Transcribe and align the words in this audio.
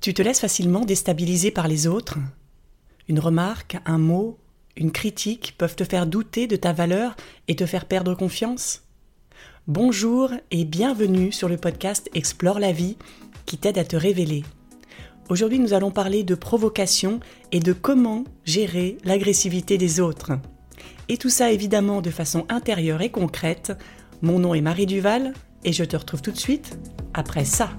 Tu 0.00 0.14
te 0.14 0.22
laisses 0.22 0.40
facilement 0.40 0.84
déstabiliser 0.84 1.50
par 1.50 1.66
les 1.66 1.88
autres 1.88 2.18
Une 3.08 3.18
remarque, 3.18 3.78
un 3.84 3.98
mot, 3.98 4.38
une 4.76 4.92
critique 4.92 5.56
peuvent 5.58 5.74
te 5.74 5.82
faire 5.82 6.06
douter 6.06 6.46
de 6.46 6.54
ta 6.54 6.72
valeur 6.72 7.16
et 7.48 7.56
te 7.56 7.66
faire 7.66 7.84
perdre 7.84 8.14
confiance 8.14 8.82
Bonjour 9.66 10.30
et 10.52 10.64
bienvenue 10.64 11.32
sur 11.32 11.48
le 11.48 11.56
podcast 11.56 12.08
Explore 12.14 12.60
la 12.60 12.70
vie 12.70 12.96
qui 13.44 13.58
t'aide 13.58 13.76
à 13.76 13.84
te 13.84 13.96
révéler. 13.96 14.44
Aujourd'hui 15.30 15.58
nous 15.58 15.72
allons 15.72 15.90
parler 15.90 16.22
de 16.22 16.36
provocation 16.36 17.18
et 17.50 17.60
de 17.60 17.72
comment 17.72 18.22
gérer 18.44 18.98
l'agressivité 19.04 19.78
des 19.78 19.98
autres. 19.98 20.30
Et 21.08 21.18
tout 21.18 21.28
ça 21.28 21.50
évidemment 21.50 22.02
de 22.02 22.10
façon 22.10 22.46
intérieure 22.48 23.02
et 23.02 23.10
concrète. 23.10 23.72
Mon 24.22 24.38
nom 24.38 24.54
est 24.54 24.60
Marie 24.60 24.86
Duval 24.86 25.34
et 25.64 25.72
je 25.72 25.84
te 25.84 25.96
retrouve 25.96 26.22
tout 26.22 26.32
de 26.32 26.38
suite 26.38 26.78
après 27.14 27.44
ça. 27.44 27.70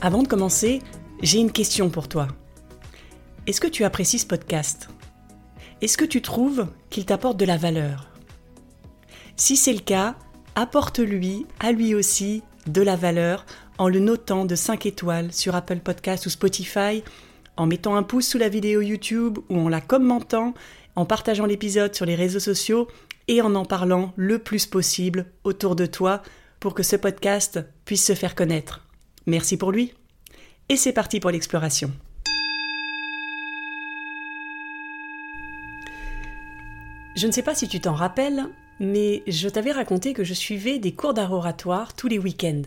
Avant 0.00 0.22
de 0.22 0.28
commencer, 0.28 0.80
j'ai 1.22 1.40
une 1.40 1.50
question 1.50 1.90
pour 1.90 2.06
toi. 2.06 2.28
Est-ce 3.48 3.60
que 3.60 3.66
tu 3.66 3.82
apprécies 3.82 4.20
ce 4.20 4.26
podcast? 4.26 4.88
Est-ce 5.80 5.98
que 5.98 6.04
tu 6.04 6.22
trouves 6.22 6.68
qu'il 6.88 7.04
t'apporte 7.04 7.36
de 7.36 7.44
la 7.44 7.56
valeur? 7.56 8.08
Si 9.34 9.56
c'est 9.56 9.72
le 9.72 9.80
cas, 9.80 10.14
apporte-lui, 10.54 11.46
à 11.58 11.72
lui 11.72 11.96
aussi, 11.96 12.44
de 12.68 12.80
la 12.80 12.94
valeur 12.94 13.44
en 13.76 13.88
le 13.88 13.98
notant 13.98 14.44
de 14.44 14.54
5 14.54 14.86
étoiles 14.86 15.32
sur 15.32 15.56
Apple 15.56 15.80
Podcast 15.80 16.26
ou 16.26 16.30
Spotify, 16.30 17.02
en 17.56 17.66
mettant 17.66 17.96
un 17.96 18.04
pouce 18.04 18.28
sous 18.28 18.38
la 18.38 18.48
vidéo 18.48 18.80
YouTube 18.80 19.38
ou 19.48 19.58
en 19.58 19.68
la 19.68 19.80
commentant, 19.80 20.54
en 20.94 21.06
partageant 21.06 21.46
l'épisode 21.46 21.96
sur 21.96 22.06
les 22.06 22.14
réseaux 22.14 22.38
sociaux 22.38 22.86
et 23.26 23.42
en 23.42 23.56
en 23.56 23.64
parlant 23.64 24.12
le 24.14 24.38
plus 24.38 24.66
possible 24.66 25.26
autour 25.42 25.74
de 25.74 25.86
toi 25.86 26.22
pour 26.60 26.74
que 26.74 26.84
ce 26.84 26.94
podcast 26.94 27.58
puisse 27.84 28.06
se 28.06 28.14
faire 28.14 28.36
connaître. 28.36 28.87
Merci 29.28 29.58
pour 29.58 29.72
lui. 29.72 29.92
Et 30.70 30.76
c'est 30.76 30.94
parti 30.94 31.20
pour 31.20 31.30
l'exploration. 31.30 31.92
Je 37.14 37.26
ne 37.26 37.32
sais 37.32 37.42
pas 37.42 37.54
si 37.54 37.68
tu 37.68 37.78
t'en 37.78 37.92
rappelles, 37.92 38.46
mais 38.80 39.22
je 39.26 39.50
t'avais 39.50 39.72
raconté 39.72 40.14
que 40.14 40.24
je 40.24 40.32
suivais 40.32 40.78
des 40.78 40.92
cours 40.94 41.12
d'art 41.12 41.34
oratoire 41.34 41.92
tous 41.92 42.08
les 42.08 42.18
week-ends. 42.18 42.62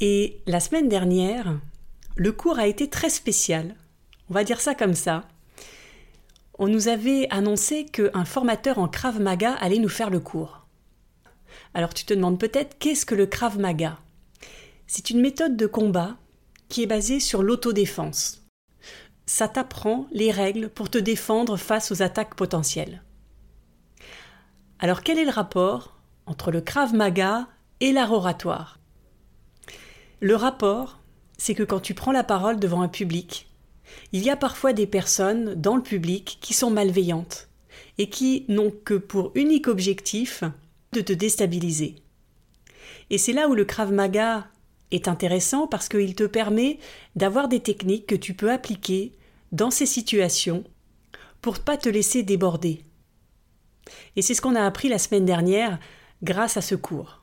Et 0.00 0.40
la 0.48 0.58
semaine 0.58 0.88
dernière, 0.88 1.60
le 2.16 2.32
cours 2.32 2.58
a 2.58 2.66
été 2.66 2.90
très 2.90 3.10
spécial. 3.10 3.76
On 4.30 4.34
va 4.34 4.42
dire 4.42 4.60
ça 4.60 4.74
comme 4.74 4.94
ça. 4.94 5.28
On 6.58 6.66
nous 6.66 6.88
avait 6.88 7.28
annoncé 7.30 7.84
qu'un 7.84 8.24
formateur 8.24 8.80
en 8.80 8.88
Krav 8.88 9.20
Maga 9.20 9.52
allait 9.52 9.78
nous 9.78 9.88
faire 9.88 10.10
le 10.10 10.18
cours. 10.18 10.66
Alors 11.72 11.94
tu 11.94 12.04
te 12.04 12.14
demandes 12.14 12.40
peut-être 12.40 12.76
qu'est-ce 12.80 13.06
que 13.06 13.14
le 13.14 13.26
Krav 13.26 13.60
Maga? 13.60 14.00
C'est 14.86 15.10
une 15.10 15.20
méthode 15.20 15.56
de 15.56 15.66
combat 15.66 16.16
qui 16.68 16.82
est 16.82 16.86
basée 16.86 17.20
sur 17.20 17.42
l'autodéfense. 17.42 18.46
Ça 19.26 19.48
t'apprend 19.48 20.06
les 20.12 20.30
règles 20.30 20.68
pour 20.68 20.90
te 20.90 20.98
défendre 20.98 21.56
face 21.56 21.90
aux 21.90 22.02
attaques 22.02 22.36
potentielles. 22.36 23.02
Alors 24.78 25.02
quel 25.02 25.18
est 25.18 25.24
le 25.24 25.30
rapport 25.30 25.96
entre 26.26 26.50
le 26.50 26.60
Krav 26.60 26.94
Maga 26.94 27.48
et 27.80 27.92
l'art 27.92 28.12
oratoire? 28.12 28.78
Le 30.20 30.34
rapport, 30.34 31.00
c'est 31.38 31.54
que 31.54 31.62
quand 31.62 31.80
tu 31.80 31.94
prends 31.94 32.12
la 32.12 32.24
parole 32.24 32.58
devant 32.58 32.82
un 32.82 32.88
public, 32.88 33.48
il 34.12 34.22
y 34.22 34.30
a 34.30 34.36
parfois 34.36 34.72
des 34.72 34.86
personnes 34.86 35.54
dans 35.54 35.76
le 35.76 35.82
public 35.82 36.38
qui 36.40 36.54
sont 36.54 36.70
malveillantes 36.70 37.48
et 37.98 38.08
qui 38.08 38.44
n'ont 38.48 38.70
que 38.70 38.94
pour 38.94 39.32
unique 39.34 39.68
objectif 39.68 40.44
de 40.92 41.00
te 41.00 41.12
déstabiliser. 41.12 41.96
Et 43.10 43.18
c'est 43.18 43.32
là 43.32 43.48
où 43.48 43.54
le 43.54 43.64
Krav 43.64 43.92
Maga 43.92 44.46
est 44.90 45.08
intéressant 45.08 45.66
parce 45.66 45.88
qu'il 45.88 46.14
te 46.14 46.24
permet 46.24 46.78
d'avoir 47.14 47.48
des 47.48 47.60
techniques 47.60 48.06
que 48.06 48.14
tu 48.14 48.34
peux 48.34 48.50
appliquer 48.50 49.12
dans 49.52 49.70
ces 49.70 49.86
situations 49.86 50.64
pour 51.40 51.54
ne 51.54 51.60
pas 51.60 51.76
te 51.76 51.88
laisser 51.88 52.22
déborder. 52.22 52.82
Et 54.16 54.22
c'est 54.22 54.34
ce 54.34 54.42
qu'on 54.42 54.56
a 54.56 54.64
appris 54.64 54.88
la 54.88 54.98
semaine 54.98 55.24
dernière 55.24 55.78
grâce 56.22 56.56
à 56.56 56.60
ce 56.60 56.74
cours. 56.74 57.22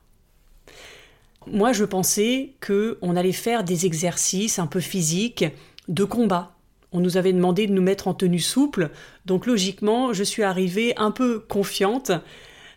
Moi, 1.46 1.72
je 1.72 1.84
pensais 1.84 2.54
que 2.60 2.98
on 3.02 3.16
allait 3.16 3.32
faire 3.32 3.64
des 3.64 3.84
exercices 3.84 4.58
un 4.58 4.66
peu 4.66 4.80
physiques 4.80 5.44
de 5.88 6.04
combat. 6.04 6.56
On 6.92 7.00
nous 7.00 7.16
avait 7.16 7.32
demandé 7.32 7.66
de 7.66 7.72
nous 7.72 7.82
mettre 7.82 8.08
en 8.08 8.14
tenue 8.14 8.38
souple, 8.38 8.90
donc 9.26 9.46
logiquement, 9.46 10.12
je 10.12 10.22
suis 10.22 10.42
arrivée 10.42 10.94
un 10.96 11.10
peu 11.10 11.40
confiante 11.40 12.12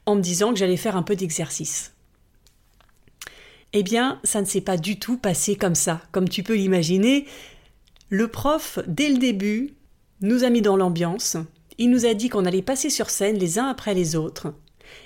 en 0.06 0.16
me 0.16 0.22
disant 0.22 0.51
que 0.51 0.59
j'allais 0.59 0.75
faire 0.75 0.97
un 0.97 1.03
peu 1.03 1.16
d'exercice. 1.16 1.94
Eh 3.73 3.83
bien, 3.83 4.19
ça 4.23 4.41
ne 4.41 4.45
s'est 4.45 4.61
pas 4.61 4.78
du 4.78 4.97
tout 4.97 5.17
passé 5.17 5.55
comme 5.55 5.75
ça. 5.75 6.01
Comme 6.11 6.29
tu 6.29 6.44
peux 6.44 6.55
l'imaginer, 6.55 7.25
le 8.09 8.28
prof, 8.28 8.79
dès 8.88 9.09
le 9.09 9.17
début, 9.17 9.73
nous 10.22 10.44
a 10.44 10.50
mis 10.50 10.61
dans 10.61 10.78
l'ambiance. 10.78 11.38
Il 11.77 11.89
nous 11.89 12.06
a 12.06 12.13
dit 12.13 12.29
qu'on 12.29 12.45
allait 12.45 12.61
passer 12.61 12.89
sur 12.89 13.09
scène 13.09 13.38
les 13.38 13.59
uns 13.59 13.67
après 13.67 13.94
les 13.94 14.16
autres, 14.16 14.53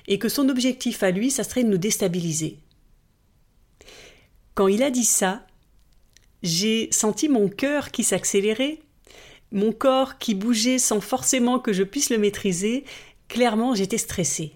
et 0.08 0.20
que 0.20 0.30
son 0.30 0.48
objectif 0.50 1.04
à 1.04 1.12
lui, 1.12 1.32
ça 1.32 1.44
serait 1.44 1.64
de 1.64 1.70
nous 1.70 1.78
déstabiliser. 1.78 2.60
Quand 4.54 4.68
il 4.68 4.84
a 4.84 4.92
dit 4.92 5.06
ça, 5.06 5.46
j'ai 6.44 6.90
senti 6.92 7.30
mon 7.30 7.50
cœur 7.50 7.92
qui 7.92 8.04
s'accélérait, 8.04 8.80
mon 9.52 9.72
corps 9.72 10.18
qui 10.18 10.34
bougeait 10.34 10.80
sans 10.80 11.02
forcément 11.02 11.60
que 11.60 11.74
je 11.74 11.84
puisse 11.84 12.10
le 12.10 12.18
maîtriser. 12.18 12.86
Clairement, 13.28 13.76
j'étais 13.76 13.98
stressée. 13.98 14.54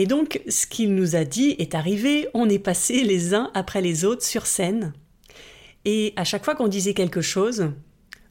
Et 0.00 0.06
donc, 0.06 0.40
ce 0.48 0.66
qu'il 0.66 0.94
nous 0.94 1.14
a 1.14 1.24
dit 1.24 1.56
est 1.58 1.74
arrivé, 1.74 2.26
on 2.32 2.48
est 2.48 2.58
passé 2.58 3.04
les 3.04 3.34
uns 3.34 3.50
après 3.52 3.82
les 3.82 4.06
autres 4.06 4.24
sur 4.24 4.46
scène. 4.46 4.94
Et 5.84 6.14
à 6.16 6.24
chaque 6.24 6.42
fois 6.42 6.54
qu'on 6.54 6.68
disait 6.68 6.94
quelque 6.94 7.20
chose, 7.20 7.72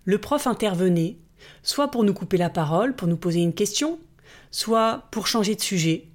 le 0.04 0.18
prof 0.18 0.48
intervenait, 0.48 1.18
soit 1.62 1.92
pour 1.92 2.04
nous 2.04 2.16
couper 2.16 2.38
la 2.38 2.50
parole, 2.50 2.96
pour 2.96 3.08
nous 3.08 3.18
poser 3.18 3.42
une 3.42 3.54
question, 3.54 4.00
soit 4.50 5.04
pour 5.12 5.28
changer 5.28 5.54
de 5.54 5.62
sujet, 5.62 6.08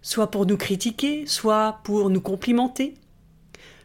soit 0.00 0.30
pour 0.30 0.46
nous 0.46 0.56
critiquer, 0.56 1.26
soit 1.26 1.80
pour 1.84 2.08
nous 2.08 2.22
complimenter. 2.22 2.94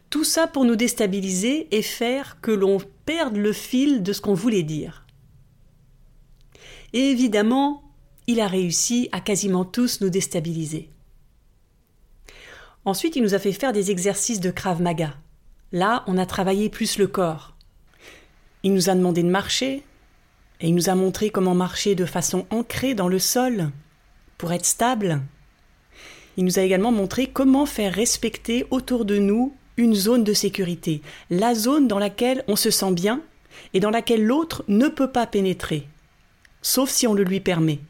Tout 0.08 0.24
ça 0.24 0.46
pour 0.46 0.64
nous 0.64 0.76
déstabiliser 0.76 1.68
et 1.76 1.82
faire 1.82 2.40
que 2.40 2.52
l'on 2.52 2.78
perde 3.04 3.36
le 3.36 3.52
fil 3.52 4.02
de 4.02 4.14
ce 4.14 4.22
qu'on 4.22 4.32
voulait 4.32 4.62
dire. 4.62 5.04
Et 6.94 7.10
évidemment, 7.10 7.82
il 8.26 8.40
a 8.40 8.48
réussi 8.48 9.10
à 9.12 9.20
quasiment 9.20 9.66
tous 9.66 10.00
nous 10.00 10.08
déstabiliser. 10.08 10.88
Ensuite, 12.88 13.16
il 13.16 13.22
nous 13.22 13.34
a 13.34 13.38
fait 13.38 13.52
faire 13.52 13.74
des 13.74 13.90
exercices 13.90 14.40
de 14.40 14.50
Krav 14.50 14.80
Maga. 14.80 15.12
Là, 15.72 16.04
on 16.06 16.16
a 16.16 16.24
travaillé 16.24 16.70
plus 16.70 16.96
le 16.96 17.06
corps. 17.06 17.54
Il 18.62 18.72
nous 18.72 18.88
a 18.88 18.94
demandé 18.94 19.22
de 19.22 19.28
marcher, 19.28 19.82
et 20.62 20.68
il 20.68 20.74
nous 20.74 20.88
a 20.88 20.94
montré 20.94 21.28
comment 21.28 21.54
marcher 21.54 21.94
de 21.94 22.06
façon 22.06 22.46
ancrée 22.48 22.94
dans 22.94 23.08
le 23.08 23.18
sol, 23.18 23.68
pour 24.38 24.54
être 24.54 24.64
stable. 24.64 25.20
Il 26.38 26.46
nous 26.46 26.58
a 26.58 26.62
également 26.62 26.90
montré 26.90 27.26
comment 27.26 27.66
faire 27.66 27.92
respecter 27.92 28.64
autour 28.70 29.04
de 29.04 29.18
nous 29.18 29.54
une 29.76 29.94
zone 29.94 30.24
de 30.24 30.32
sécurité, 30.32 31.02
la 31.28 31.54
zone 31.54 31.88
dans 31.88 31.98
laquelle 31.98 32.42
on 32.48 32.56
se 32.56 32.70
sent 32.70 32.92
bien 32.92 33.20
et 33.74 33.80
dans 33.80 33.90
laquelle 33.90 34.24
l'autre 34.24 34.64
ne 34.66 34.88
peut 34.88 35.12
pas 35.12 35.26
pénétrer, 35.26 35.86
sauf 36.62 36.88
si 36.88 37.06
on 37.06 37.12
le 37.12 37.24
lui 37.24 37.40
permet. 37.40 37.80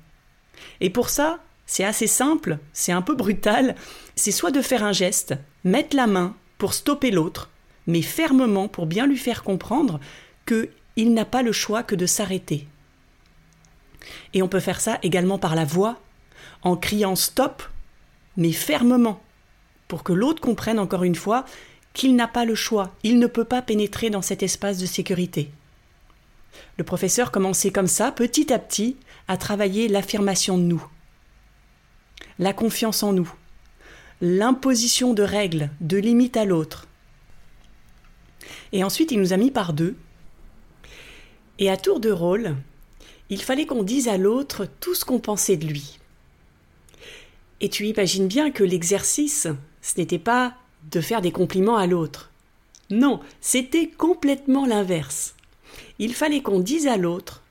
Et 0.80 0.90
pour 0.90 1.08
ça, 1.08 1.38
c'est 1.68 1.84
assez 1.84 2.06
simple, 2.06 2.58
c'est 2.72 2.92
un 2.92 3.02
peu 3.02 3.14
brutal, 3.14 3.76
c'est 4.16 4.32
soit 4.32 4.50
de 4.50 4.62
faire 4.62 4.82
un 4.82 4.92
geste, 4.92 5.34
mettre 5.64 5.94
la 5.94 6.06
main 6.06 6.34
pour 6.56 6.72
stopper 6.72 7.10
l'autre, 7.10 7.50
mais 7.86 8.00
fermement 8.00 8.68
pour 8.68 8.86
bien 8.86 9.06
lui 9.06 9.18
faire 9.18 9.44
comprendre 9.44 10.00
que 10.46 10.70
il 10.96 11.12
n'a 11.12 11.26
pas 11.26 11.42
le 11.42 11.52
choix 11.52 11.82
que 11.82 11.94
de 11.94 12.06
s'arrêter. 12.06 12.66
Et 14.32 14.42
on 14.42 14.48
peut 14.48 14.60
faire 14.60 14.80
ça 14.80 14.98
également 15.02 15.38
par 15.38 15.54
la 15.54 15.66
voix, 15.66 16.00
en 16.62 16.74
criant 16.74 17.14
stop, 17.14 17.62
mais 18.38 18.52
fermement, 18.52 19.22
pour 19.88 20.02
que 20.02 20.14
l'autre 20.14 20.40
comprenne 20.40 20.78
encore 20.78 21.04
une 21.04 21.14
fois 21.14 21.44
qu'il 21.92 22.16
n'a 22.16 22.28
pas 22.28 22.46
le 22.46 22.54
choix, 22.54 22.94
il 23.02 23.18
ne 23.18 23.26
peut 23.26 23.44
pas 23.44 23.60
pénétrer 23.60 24.08
dans 24.08 24.22
cet 24.22 24.42
espace 24.42 24.78
de 24.78 24.86
sécurité. 24.86 25.50
Le 26.78 26.84
professeur 26.84 27.30
commençait 27.30 27.72
comme 27.72 27.86
ça, 27.86 28.10
petit 28.10 28.54
à 28.54 28.58
petit, 28.58 28.96
à 29.28 29.36
travailler 29.36 29.86
l'affirmation 29.88 30.56
de 30.56 30.62
nous 30.62 30.82
la 32.38 32.52
confiance 32.52 33.02
en 33.02 33.12
nous, 33.12 33.32
l'imposition 34.20 35.14
de 35.14 35.22
règles, 35.22 35.70
de 35.80 35.96
limites 35.96 36.36
à 36.36 36.44
l'autre. 36.44 36.86
Et 38.72 38.84
ensuite, 38.84 39.12
il 39.12 39.20
nous 39.20 39.32
a 39.32 39.36
mis 39.36 39.50
par 39.50 39.72
deux. 39.72 39.96
Et 41.58 41.70
à 41.70 41.76
tour 41.76 42.00
de 42.00 42.10
rôle, 42.10 42.56
il 43.30 43.42
fallait 43.42 43.66
qu'on 43.66 43.82
dise 43.82 44.08
à 44.08 44.16
l'autre 44.16 44.66
tout 44.80 44.94
ce 44.94 45.04
qu'on 45.04 45.18
pensait 45.18 45.56
de 45.56 45.66
lui. 45.66 45.98
Et 47.60 47.68
tu 47.68 47.86
imagines 47.86 48.28
bien 48.28 48.50
que 48.50 48.64
l'exercice, 48.64 49.48
ce 49.82 49.98
n'était 49.98 50.18
pas 50.18 50.54
de 50.90 51.00
faire 51.00 51.20
des 51.20 51.32
compliments 51.32 51.76
à 51.76 51.86
l'autre. 51.86 52.30
Non, 52.90 53.20
c'était 53.40 53.88
complètement 53.88 54.64
l'inverse. 54.64 55.34
Il 55.98 56.14
fallait 56.14 56.42
qu'on 56.42 56.60
dise 56.60 56.86
à 56.86 56.96
l'autre 56.96 57.42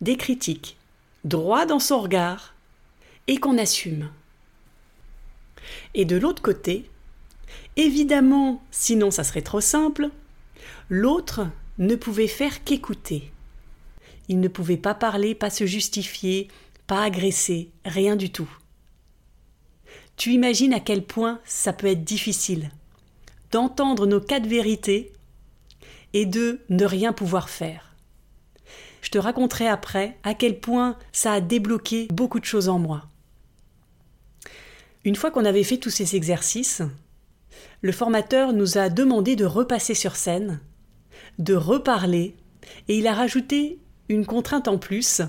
des 0.00 0.16
critiques, 0.16 0.76
droit 1.24 1.66
dans 1.66 1.78
son 1.78 2.00
regard, 2.00 2.53
et 3.26 3.38
qu'on 3.38 3.58
assume. 3.58 4.10
Et 5.94 6.04
de 6.04 6.16
l'autre 6.16 6.42
côté, 6.42 6.88
évidemment, 7.76 8.62
sinon 8.70 9.10
ça 9.10 9.24
serait 9.24 9.42
trop 9.42 9.60
simple, 9.60 10.10
l'autre 10.88 11.46
ne 11.78 11.96
pouvait 11.96 12.28
faire 12.28 12.64
qu'écouter. 12.64 13.30
Il 14.28 14.40
ne 14.40 14.48
pouvait 14.48 14.76
pas 14.76 14.94
parler, 14.94 15.34
pas 15.34 15.50
se 15.50 15.66
justifier, 15.66 16.48
pas 16.86 17.02
agresser, 17.02 17.70
rien 17.84 18.16
du 18.16 18.30
tout. 18.30 18.50
Tu 20.16 20.32
imagines 20.32 20.72
à 20.72 20.80
quel 20.80 21.04
point 21.04 21.40
ça 21.44 21.72
peut 21.72 21.88
être 21.88 22.04
difficile 22.04 22.70
d'entendre 23.50 24.06
nos 24.06 24.20
quatre 24.20 24.48
vérités 24.48 25.12
et 26.12 26.26
de 26.26 26.60
ne 26.70 26.84
rien 26.84 27.12
pouvoir 27.12 27.48
faire. 27.48 27.94
Je 29.00 29.10
te 29.10 29.18
raconterai 29.18 29.68
après 29.68 30.16
à 30.24 30.34
quel 30.34 30.58
point 30.58 30.96
ça 31.12 31.32
a 31.34 31.40
débloqué 31.40 32.08
beaucoup 32.10 32.40
de 32.40 32.44
choses 32.44 32.68
en 32.68 32.80
moi. 32.80 33.04
Une 35.04 35.16
fois 35.16 35.30
qu'on 35.30 35.44
avait 35.44 35.64
fait 35.64 35.76
tous 35.76 35.90
ces 35.90 36.16
exercices, 36.16 36.82
le 37.82 37.92
formateur 37.92 38.54
nous 38.54 38.78
a 38.78 38.88
demandé 38.88 39.36
de 39.36 39.44
repasser 39.44 39.94
sur 39.94 40.16
scène, 40.16 40.60
de 41.38 41.54
reparler, 41.54 42.34
et 42.88 42.96
il 42.96 43.06
a 43.06 43.12
rajouté 43.12 43.78
une 44.08 44.24
contrainte 44.24 44.66
en 44.66 44.78
plus, 44.78 45.20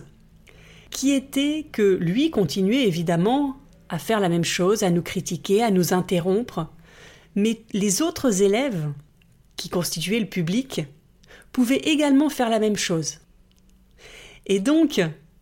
qui 0.92 1.12
était 1.12 1.68
que 1.74 1.96
lui 1.96 2.32
continuait 2.32 2.88
évidemment 2.88 3.58
à 3.90 4.00
faire 4.00 4.22
la 4.22 4.30
même 4.30 4.46
chose, 4.46 4.84
à 4.84 4.90
nous 4.90 5.02
critiquer, 5.02 5.62
à 5.62 5.72
nous 5.72 5.94
interrompre, 5.94 6.68
mais 7.36 7.62
les 7.74 8.02
autres 8.02 8.42
élèves, 8.42 8.90
qui 9.58 9.68
constituaient 9.68 10.22
le 10.22 10.26
public, 10.26 10.86
pouvaient 11.52 11.82
également 11.84 12.30
faire 12.30 12.50
la 12.50 12.60
même 12.60 12.78
chose. 12.78 13.20
Et 14.46 14.62
donc, 14.62 15.02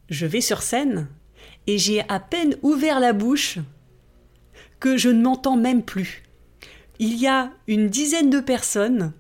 je 0.09 0.25
vais 0.25 0.41
sur 0.41 0.63
scène, 0.63 1.07
et 1.67 1.77
j'ai 1.77 2.01
à 2.09 2.19
peine 2.19 2.55
ouvert 2.63 2.99
la 2.99 3.13
bouche 3.13 3.59
je 4.97 5.09
ne 5.09 5.21
m'entends 5.21 5.57
même 5.57 5.83
plus. 5.83 6.23
Il 6.99 7.15
y 7.15 7.27
a 7.27 7.51
une 7.67 7.89
dizaine 7.89 8.29
de 8.29 8.39
personnes 8.39 9.13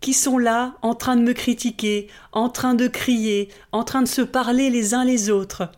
qui 0.00 0.12
sont 0.12 0.38
là 0.38 0.76
en 0.82 0.94
train 0.94 1.16
de 1.16 1.22
me 1.22 1.32
critiquer, 1.32 2.08
en 2.32 2.48
train 2.48 2.74
de 2.74 2.88
crier, 2.88 3.48
en 3.70 3.84
train 3.84 4.02
de 4.02 4.08
se 4.08 4.22
parler 4.22 4.68
les 4.68 4.94
uns 4.94 5.04
les 5.04 5.30
autres. 5.30 5.70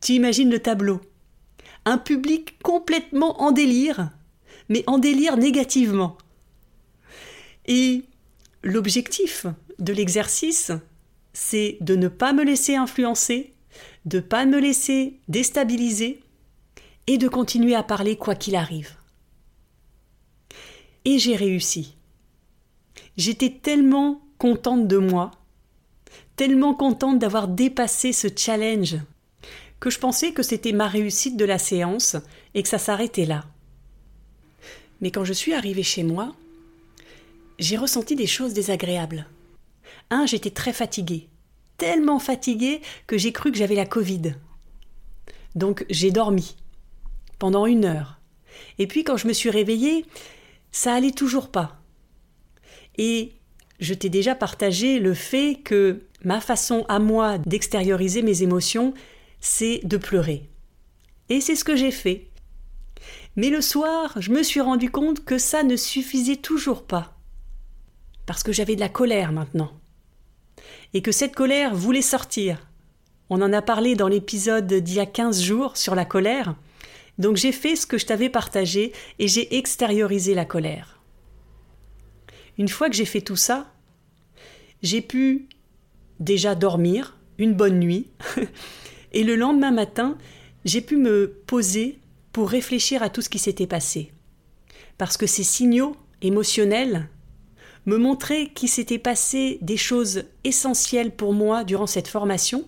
Tu 0.00 0.12
imagines 0.12 0.50
le 0.50 0.58
tableau? 0.58 1.00
Un 1.84 1.98
public 1.98 2.58
complètement 2.62 3.42
en 3.42 3.52
délire, 3.52 4.10
mais 4.68 4.82
en 4.86 4.98
délire 4.98 5.36
négativement. 5.36 6.16
Et 7.66 8.04
l'objectif 8.62 9.46
de 9.78 9.92
l'exercice, 9.92 10.72
c'est 11.32 11.76
de 11.80 11.96
ne 11.96 12.08
pas 12.08 12.32
me 12.32 12.44
laisser 12.44 12.76
influencer, 12.76 13.52
de 14.06 14.18
ne 14.18 14.22
pas 14.22 14.46
me 14.46 14.58
laisser 14.58 15.20
déstabiliser 15.28 16.23
et 17.06 17.18
de 17.18 17.28
continuer 17.28 17.74
à 17.74 17.82
parler 17.82 18.16
quoi 18.16 18.34
qu'il 18.34 18.56
arrive. 18.56 18.96
Et 21.04 21.18
j'ai 21.18 21.36
réussi. 21.36 21.94
J'étais 23.16 23.50
tellement 23.50 24.22
contente 24.38 24.88
de 24.88 24.96
moi, 24.96 25.30
tellement 26.36 26.74
contente 26.74 27.18
d'avoir 27.18 27.48
dépassé 27.48 28.12
ce 28.12 28.28
challenge, 28.34 28.96
que 29.80 29.90
je 29.90 29.98
pensais 29.98 30.32
que 30.32 30.42
c'était 30.42 30.72
ma 30.72 30.88
réussite 30.88 31.36
de 31.36 31.44
la 31.44 31.58
séance 31.58 32.16
et 32.54 32.62
que 32.62 32.68
ça 32.68 32.78
s'arrêtait 32.78 33.26
là. 33.26 33.44
Mais 35.00 35.10
quand 35.10 35.24
je 35.24 35.32
suis 35.32 35.52
arrivée 35.52 35.82
chez 35.82 36.02
moi, 36.02 36.34
j'ai 37.58 37.76
ressenti 37.76 38.16
des 38.16 38.26
choses 38.26 38.54
désagréables. 38.54 39.26
Un, 40.10 40.26
j'étais 40.26 40.50
très 40.50 40.72
fatiguée, 40.72 41.28
tellement 41.76 42.18
fatiguée 42.18 42.80
que 43.06 43.18
j'ai 43.18 43.32
cru 43.32 43.52
que 43.52 43.58
j'avais 43.58 43.74
la 43.74 43.86
Covid. 43.86 44.34
Donc 45.54 45.84
j'ai 45.90 46.10
dormi 46.10 46.56
pendant 47.38 47.66
une 47.66 47.84
heure. 47.84 48.20
Et 48.78 48.86
puis 48.86 49.04
quand 49.04 49.16
je 49.16 49.28
me 49.28 49.32
suis 49.32 49.50
réveillée, 49.50 50.04
ça 50.72 50.94
allait 50.94 51.12
toujours 51.12 51.50
pas. 51.50 51.80
Et 52.96 53.32
je 53.80 53.94
t'ai 53.94 54.08
déjà 54.08 54.34
partagé 54.34 54.98
le 54.98 55.14
fait 55.14 55.60
que 55.64 56.02
ma 56.22 56.40
façon 56.40 56.84
à 56.88 56.98
moi 56.98 57.38
d'extérioriser 57.38 58.22
mes 58.22 58.42
émotions, 58.42 58.94
c'est 59.40 59.80
de 59.84 59.96
pleurer. 59.96 60.48
Et 61.28 61.40
c'est 61.40 61.56
ce 61.56 61.64
que 61.64 61.76
j'ai 61.76 61.90
fait. 61.90 62.28
Mais 63.36 63.50
le 63.50 63.60
soir, 63.60 64.14
je 64.16 64.30
me 64.30 64.42
suis 64.42 64.60
rendu 64.60 64.90
compte 64.90 65.24
que 65.24 65.38
ça 65.38 65.62
ne 65.62 65.76
suffisait 65.76 66.36
toujours 66.36 66.84
pas. 66.84 67.16
Parce 68.26 68.42
que 68.42 68.52
j'avais 68.52 68.76
de 68.76 68.80
la 68.80 68.88
colère 68.88 69.32
maintenant. 69.32 69.72
Et 70.92 71.02
que 71.02 71.12
cette 71.12 71.34
colère 71.34 71.74
voulait 71.74 72.02
sortir. 72.02 72.66
On 73.28 73.42
en 73.42 73.52
a 73.52 73.62
parlé 73.62 73.96
dans 73.96 74.08
l'épisode 74.08 74.72
d'il 74.72 74.94
y 74.94 75.00
a 75.00 75.06
15 75.06 75.42
jours 75.42 75.76
sur 75.76 75.94
la 75.94 76.04
colère. 76.04 76.54
Donc 77.18 77.36
j'ai 77.36 77.52
fait 77.52 77.76
ce 77.76 77.86
que 77.86 77.98
je 77.98 78.06
t'avais 78.06 78.28
partagé 78.28 78.92
et 79.18 79.28
j'ai 79.28 79.56
extériorisé 79.56 80.34
la 80.34 80.44
colère. 80.44 81.00
Une 82.58 82.68
fois 82.68 82.88
que 82.88 82.96
j'ai 82.96 83.04
fait 83.04 83.20
tout 83.20 83.36
ça, 83.36 83.72
j'ai 84.82 85.00
pu 85.00 85.48
déjà 86.20 86.54
dormir 86.54 87.18
une 87.38 87.54
bonne 87.54 87.78
nuit 87.78 88.08
et 89.12 89.24
le 89.24 89.36
lendemain 89.36 89.70
matin, 89.70 90.16
j'ai 90.64 90.80
pu 90.80 90.96
me 90.96 91.28
poser 91.46 91.98
pour 92.32 92.50
réfléchir 92.50 93.02
à 93.02 93.10
tout 93.10 93.22
ce 93.22 93.28
qui 93.28 93.38
s'était 93.38 93.66
passé. 93.66 94.12
Parce 94.98 95.16
que 95.16 95.26
ces 95.26 95.42
signaux 95.42 95.96
émotionnels 96.22 97.08
me 97.86 97.96
montraient 97.96 98.48
qu'il 98.48 98.68
s'était 98.68 98.98
passé 98.98 99.58
des 99.60 99.76
choses 99.76 100.24
essentielles 100.42 101.14
pour 101.14 101.32
moi 101.32 101.64
durant 101.64 101.86
cette 101.86 102.08
formation 102.08 102.64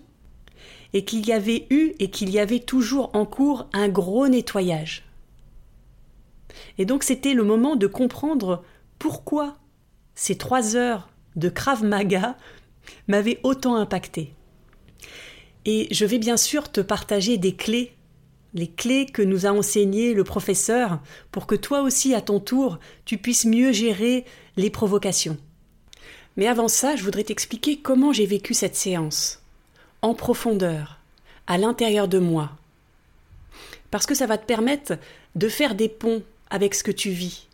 et 0.93 1.05
qu'il 1.05 1.25
y 1.27 1.31
avait 1.31 1.67
eu 1.69 1.93
et 1.99 2.09
qu'il 2.09 2.29
y 2.29 2.39
avait 2.39 2.59
toujours 2.59 3.11
en 3.13 3.25
cours 3.25 3.67
un 3.73 3.89
gros 3.89 4.27
nettoyage. 4.27 5.03
Et 6.77 6.85
donc 6.85 7.03
c'était 7.03 7.33
le 7.33 7.43
moment 7.43 7.75
de 7.75 7.87
comprendre 7.87 8.63
pourquoi 8.99 9.57
ces 10.15 10.37
trois 10.37 10.75
heures 10.75 11.09
de 11.35 11.49
Krav 11.49 11.83
Maga 11.83 12.37
m'avaient 13.07 13.39
autant 13.43 13.75
impacté. 13.75 14.33
Et 15.65 15.87
je 15.91 16.05
vais 16.05 16.17
bien 16.17 16.37
sûr 16.37 16.71
te 16.71 16.81
partager 16.81 17.37
des 17.37 17.53
clés, 17.55 17.93
les 18.53 18.67
clés 18.67 19.05
que 19.05 19.21
nous 19.21 19.45
a 19.45 19.51
enseignées 19.51 20.13
le 20.13 20.23
professeur 20.23 20.99
pour 21.31 21.45
que 21.45 21.55
toi 21.55 21.81
aussi 21.81 22.15
à 22.15 22.21
ton 22.21 22.39
tour 22.39 22.79
tu 23.05 23.17
puisses 23.17 23.45
mieux 23.45 23.71
gérer 23.71 24.25
les 24.55 24.69
provocations. 24.69 25.37
Mais 26.37 26.47
avant 26.47 26.67
ça, 26.67 26.95
je 26.95 27.03
voudrais 27.03 27.23
t'expliquer 27.23 27.77
comment 27.77 28.13
j'ai 28.13 28.27
vécu 28.27 28.53
cette 28.53 28.75
séance, 28.75 29.41
en 30.01 30.13
profondeur, 30.13 30.99
à 31.47 31.57
l'intérieur 31.57 32.07
de 32.07 32.19
moi. 32.19 32.51
Parce 33.91 34.05
que 34.05 34.15
ça 34.15 34.27
va 34.27 34.37
te 34.37 34.45
permettre 34.45 34.93
de 35.35 35.49
faire 35.49 35.75
des 35.75 35.89
ponts 35.89 36.23
avec 36.49 36.75
ce 36.75 36.83
que 36.83 36.91
tu 36.91 37.09
vis, 37.09 37.47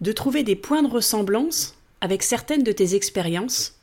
de 0.00 0.12
trouver 0.12 0.42
des 0.42 0.56
points 0.56 0.82
de 0.82 0.88
ressemblance 0.90 1.76
avec 2.00 2.22
certaines 2.22 2.62
de 2.62 2.72
tes 2.72 2.94
expériences. 2.94 3.78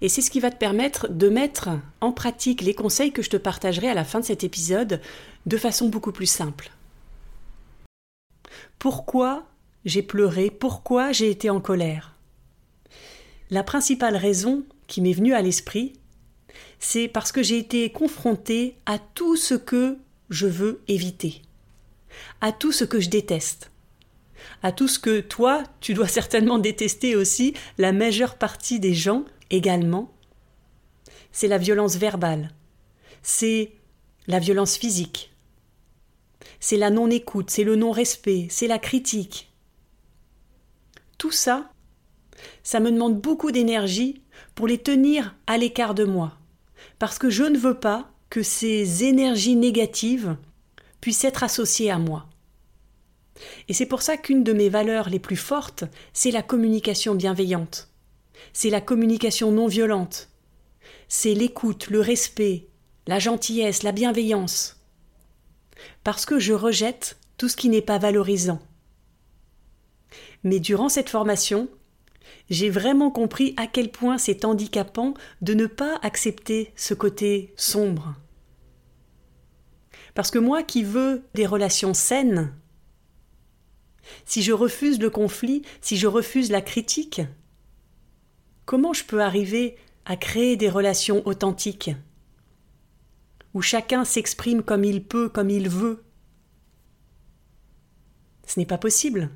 Et 0.00 0.08
c'est 0.08 0.20
ce 0.20 0.30
qui 0.30 0.40
va 0.40 0.50
te 0.50 0.58
permettre 0.58 1.08
de 1.08 1.28
mettre 1.28 1.70
en 2.00 2.12
pratique 2.12 2.60
les 2.60 2.74
conseils 2.74 3.12
que 3.12 3.22
je 3.22 3.30
te 3.30 3.36
partagerai 3.36 3.88
à 3.88 3.94
la 3.94 4.04
fin 4.04 4.20
de 4.20 4.24
cet 4.24 4.44
épisode 4.44 5.00
de 5.46 5.56
façon 5.56 5.88
beaucoup 5.88 6.12
plus 6.12 6.26
simple. 6.26 6.70
Pourquoi 8.78 9.46
j'ai 9.84 10.02
pleuré? 10.02 10.50
Pourquoi 10.50 11.12
j'ai 11.12 11.30
été 11.30 11.48
en 11.50 11.60
colère? 11.60 12.14
La 13.50 13.62
principale 13.62 14.16
raison 14.16 14.64
qui 14.86 15.00
m'est 15.00 15.12
venue 15.12 15.34
à 15.34 15.42
l'esprit, 15.42 15.94
c'est 16.78 17.08
parce 17.08 17.32
que 17.32 17.42
j'ai 17.42 17.58
été 17.58 17.90
confrontée 17.90 18.76
à 18.86 18.98
tout 18.98 19.36
ce 19.36 19.54
que 19.54 19.98
je 20.30 20.46
veux 20.46 20.82
éviter, 20.88 21.42
à 22.40 22.52
tout 22.52 22.72
ce 22.72 22.84
que 22.84 23.00
je 23.00 23.08
déteste 23.08 23.70
à 24.62 24.72
tout 24.72 24.88
ce 24.88 24.98
que 24.98 25.20
toi, 25.20 25.62
tu 25.80 25.94
dois 25.94 26.08
certainement 26.20 26.58
détester 26.58 27.16
aussi, 27.16 27.54
la 27.78 27.92
majeure 27.92 28.36
partie 28.36 28.80
des 28.80 28.94
gens 28.94 29.24
également, 29.50 30.12
c'est 31.32 31.48
la 31.48 31.58
violence 31.58 31.96
verbale, 31.96 32.50
c'est 33.22 33.72
la 34.26 34.38
violence 34.38 34.76
physique, 34.76 35.32
c'est 36.60 36.76
la 36.76 36.90
non-écoute, 36.90 37.50
c'est 37.50 37.64
le 37.64 37.76
non-respect, 37.76 38.46
c'est 38.50 38.66
la 38.66 38.78
critique. 38.78 39.52
Tout 41.18 41.30
ça, 41.30 41.70
ça 42.62 42.80
me 42.80 42.90
demande 42.90 43.20
beaucoup 43.20 43.50
d'énergie 43.50 44.22
pour 44.54 44.66
les 44.66 44.78
tenir 44.78 45.34
à 45.46 45.58
l'écart 45.58 45.94
de 45.94 46.04
moi, 46.04 46.38
parce 46.98 47.18
que 47.18 47.30
je 47.30 47.44
ne 47.44 47.58
veux 47.58 47.78
pas 47.78 48.10
que 48.30 48.42
ces 48.42 49.04
énergies 49.04 49.56
négatives 49.56 50.36
puissent 51.00 51.24
être 51.24 51.42
associées 51.42 51.90
à 51.90 51.98
moi. 51.98 52.26
Et 53.68 53.74
c'est 53.74 53.86
pour 53.86 54.02
ça 54.02 54.16
qu'une 54.16 54.44
de 54.44 54.52
mes 54.52 54.68
valeurs 54.68 55.08
les 55.08 55.18
plus 55.18 55.36
fortes, 55.36 55.84
c'est 56.12 56.30
la 56.30 56.42
communication 56.42 57.14
bienveillante. 57.14 57.90
C'est 58.52 58.70
la 58.70 58.80
communication 58.80 59.50
non 59.50 59.66
violente. 59.66 60.30
C'est 61.08 61.34
l'écoute, 61.34 61.88
le 61.88 62.00
respect, 62.00 62.68
la 63.06 63.18
gentillesse, 63.18 63.82
la 63.82 63.92
bienveillance. 63.92 64.80
Parce 66.04 66.26
que 66.26 66.38
je 66.38 66.52
rejette 66.52 67.18
tout 67.36 67.48
ce 67.48 67.56
qui 67.56 67.68
n'est 67.68 67.82
pas 67.82 67.98
valorisant. 67.98 68.60
Mais 70.44 70.60
durant 70.60 70.88
cette 70.88 71.10
formation, 71.10 71.68
j'ai 72.50 72.70
vraiment 72.70 73.10
compris 73.10 73.54
à 73.56 73.66
quel 73.66 73.90
point 73.90 74.18
c'est 74.18 74.44
handicapant 74.44 75.14
de 75.40 75.54
ne 75.54 75.66
pas 75.66 75.98
accepter 76.02 76.72
ce 76.76 76.94
côté 76.94 77.52
sombre. 77.56 78.14
Parce 80.14 80.30
que 80.30 80.38
moi 80.38 80.62
qui 80.62 80.82
veux 80.82 81.24
des 81.34 81.46
relations 81.46 81.94
saines, 81.94 82.54
si 84.24 84.42
je 84.42 84.52
refuse 84.52 85.00
le 85.00 85.10
conflit, 85.10 85.62
si 85.80 85.96
je 85.96 86.06
refuse 86.06 86.50
la 86.50 86.60
critique, 86.60 87.22
comment 88.64 88.92
je 88.92 89.04
peux 89.04 89.22
arriver 89.22 89.76
à 90.04 90.16
créer 90.16 90.56
des 90.56 90.68
relations 90.68 91.26
authentiques 91.26 91.90
où 93.54 93.62
chacun 93.62 94.04
s'exprime 94.04 94.62
comme 94.62 94.84
il 94.84 95.02
peut, 95.02 95.28
comme 95.28 95.50
il 95.50 95.68
veut? 95.68 96.04
Ce 98.46 98.58
n'est 98.58 98.66
pas 98.66 98.78
possible. 98.78 99.30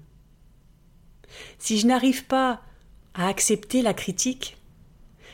Si 1.59 1.79
je 1.79 1.87
n'arrive 1.87 2.27
pas 2.27 2.62
à 3.18 3.26
accepter 3.26 3.82
la 3.82 3.92
critique, 3.92 4.56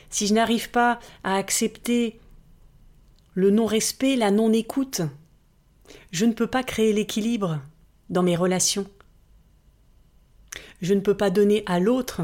si 0.09 0.27
je 0.27 0.33
n'arrive 0.33 0.71
pas 0.71 0.99
à 1.23 1.35
accepter 1.35 2.19
le 3.35 3.51
non-respect, 3.51 4.15
la 4.15 4.31
non-écoute, 4.31 5.01
je 6.11 6.25
ne 6.25 6.33
peux 6.33 6.47
pas 6.47 6.63
créer 6.63 6.93
l'équilibre 6.93 7.61
dans 8.09 8.23
mes 8.23 8.35
relations. 8.35 8.89
Je 10.81 10.95
ne 10.95 10.99
peux 10.99 11.15
pas 11.15 11.29
donner 11.29 11.63
à 11.67 11.79
l'autre 11.79 12.21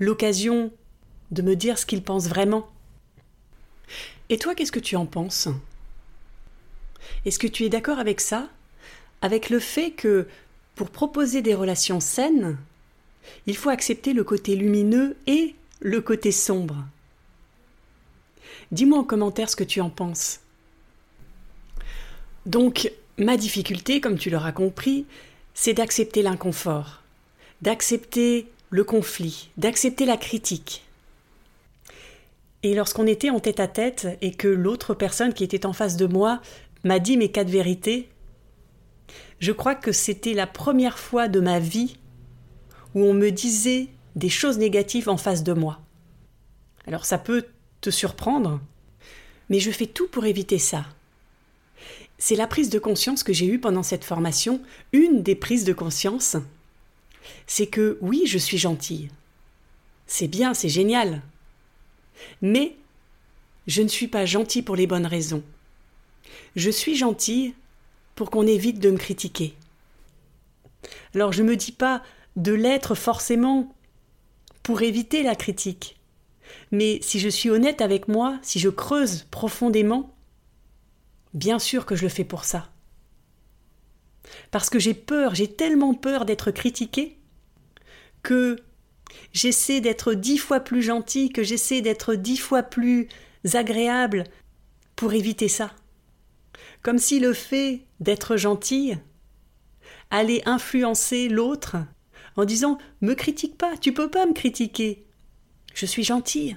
l'occasion 0.00 0.72
de 1.30 1.42
me 1.42 1.54
dire 1.54 1.78
ce 1.78 1.86
qu'il 1.86 2.02
pense 2.02 2.26
vraiment. 2.26 2.68
Et 4.28 4.38
toi, 4.38 4.54
qu'est-ce 4.56 4.72
que 4.72 4.80
tu 4.80 4.96
en 4.96 5.06
penses? 5.06 5.48
Est-ce 7.24 7.38
que 7.38 7.46
tu 7.46 7.64
es 7.64 7.68
d'accord 7.68 8.00
avec 8.00 8.20
ça? 8.20 8.48
Avec 9.22 9.50
le 9.50 9.60
fait 9.60 9.92
que, 9.92 10.26
pour 10.74 10.90
proposer 10.90 11.42
des 11.42 11.54
relations 11.54 12.00
saines, 12.00 12.58
il 13.46 13.56
faut 13.56 13.70
accepter 13.70 14.12
le 14.12 14.24
côté 14.24 14.56
lumineux 14.56 15.16
et 15.26 15.54
le 15.80 16.00
côté 16.00 16.32
sombre. 16.32 16.84
Dis-moi 18.72 18.98
en 18.98 19.04
commentaire 19.04 19.50
ce 19.50 19.56
que 19.56 19.64
tu 19.64 19.80
en 19.80 19.90
penses. 19.90 20.40
Donc, 22.46 22.90
ma 23.18 23.36
difficulté, 23.36 24.00
comme 24.00 24.18
tu 24.18 24.30
l'auras 24.30 24.52
compris, 24.52 25.06
c'est 25.54 25.74
d'accepter 25.74 26.22
l'inconfort, 26.22 27.02
d'accepter 27.62 28.50
le 28.70 28.84
conflit, 28.84 29.50
d'accepter 29.56 30.04
la 30.04 30.16
critique. 30.16 30.82
Et 32.62 32.74
lorsqu'on 32.74 33.06
était 33.06 33.30
en 33.30 33.40
tête 33.40 33.60
à 33.60 33.68
tête 33.68 34.08
et 34.20 34.32
que 34.32 34.48
l'autre 34.48 34.94
personne 34.94 35.34
qui 35.34 35.44
était 35.44 35.66
en 35.66 35.72
face 35.72 35.96
de 35.96 36.06
moi 36.06 36.40
m'a 36.82 36.98
dit 36.98 37.16
mes 37.16 37.30
quatre 37.30 37.50
vérités, 37.50 38.08
je 39.38 39.52
crois 39.52 39.74
que 39.74 39.92
c'était 39.92 40.32
la 40.32 40.46
première 40.46 40.98
fois 40.98 41.28
de 41.28 41.40
ma 41.40 41.58
vie 41.58 41.96
où 42.94 43.02
on 43.04 43.14
me 43.14 43.30
disait 43.30 43.88
des 44.16 44.28
choses 44.28 44.58
négatives 44.58 45.08
en 45.08 45.16
face 45.16 45.42
de 45.42 45.52
moi. 45.52 45.80
Alors 46.86 47.04
ça 47.04 47.18
peut 47.18 47.46
te 47.80 47.90
surprendre, 47.90 48.60
mais 49.48 49.60
je 49.60 49.70
fais 49.70 49.86
tout 49.86 50.08
pour 50.08 50.26
éviter 50.26 50.58
ça. 50.58 50.86
C'est 52.18 52.36
la 52.36 52.46
prise 52.46 52.70
de 52.70 52.78
conscience 52.78 53.22
que 53.22 53.32
j'ai 53.32 53.46
eue 53.46 53.58
pendant 53.58 53.82
cette 53.82 54.04
formation, 54.04 54.62
une 54.92 55.22
des 55.22 55.34
prises 55.34 55.64
de 55.64 55.72
conscience, 55.72 56.36
c'est 57.46 57.66
que 57.66 57.98
oui, 58.00 58.22
je 58.26 58.38
suis 58.38 58.58
gentille. 58.58 59.10
C'est 60.06 60.28
bien, 60.28 60.54
c'est 60.54 60.68
génial. 60.68 61.22
Mais 62.42 62.76
je 63.66 63.82
ne 63.82 63.88
suis 63.88 64.08
pas 64.08 64.26
gentille 64.26 64.62
pour 64.62 64.76
les 64.76 64.86
bonnes 64.86 65.06
raisons. 65.06 65.42
Je 66.56 66.70
suis 66.70 66.96
gentille 66.96 67.54
pour 68.14 68.30
qu'on 68.30 68.46
évite 68.46 68.78
de 68.78 68.90
me 68.90 68.98
critiquer. 68.98 69.54
Alors 71.14 71.32
je 71.32 71.42
ne 71.42 71.48
me 71.48 71.56
dis 71.56 71.72
pas 71.72 72.02
de 72.36 72.52
l'être 72.52 72.94
forcément 72.94 73.74
pour 74.62 74.82
éviter 74.82 75.22
la 75.22 75.34
critique. 75.34 76.00
Mais 76.70 76.98
si 77.02 77.20
je 77.20 77.28
suis 77.28 77.50
honnête 77.50 77.80
avec 77.80 78.08
moi, 78.08 78.38
si 78.42 78.58
je 78.58 78.68
creuse 78.68 79.24
profondément, 79.30 80.14
bien 81.32 81.58
sûr 81.58 81.86
que 81.86 81.96
je 81.96 82.02
le 82.02 82.08
fais 82.08 82.24
pour 82.24 82.44
ça. 82.44 82.70
Parce 84.50 84.70
que 84.70 84.78
j'ai 84.78 84.94
peur, 84.94 85.34
j'ai 85.34 85.48
tellement 85.48 85.94
peur 85.94 86.24
d'être 86.24 86.50
critiqué 86.50 87.18
que 88.22 88.56
j'essaie 89.32 89.80
d'être 89.80 90.14
dix 90.14 90.38
fois 90.38 90.60
plus 90.60 90.82
gentil, 90.82 91.30
que 91.30 91.42
j'essaie 91.42 91.82
d'être 91.82 92.14
dix 92.14 92.38
fois 92.38 92.62
plus 92.62 93.08
agréable 93.52 94.24
pour 94.96 95.12
éviter 95.12 95.48
ça. 95.48 95.72
Comme 96.82 96.98
si 96.98 97.20
le 97.20 97.32
fait 97.34 97.82
d'être 98.00 98.36
gentil 98.36 98.94
allait 100.10 100.46
influencer 100.48 101.28
l'autre 101.28 101.76
en 102.36 102.44
disant 102.44 102.78
Me 103.00 103.14
critique 103.14 103.56
pas, 103.56 103.76
tu 103.76 103.92
peux 103.92 104.10
pas 104.10 104.26
me 104.26 104.32
critiquer. 104.32 105.06
Je 105.74 105.86
suis 105.86 106.04
gentille. 106.04 106.56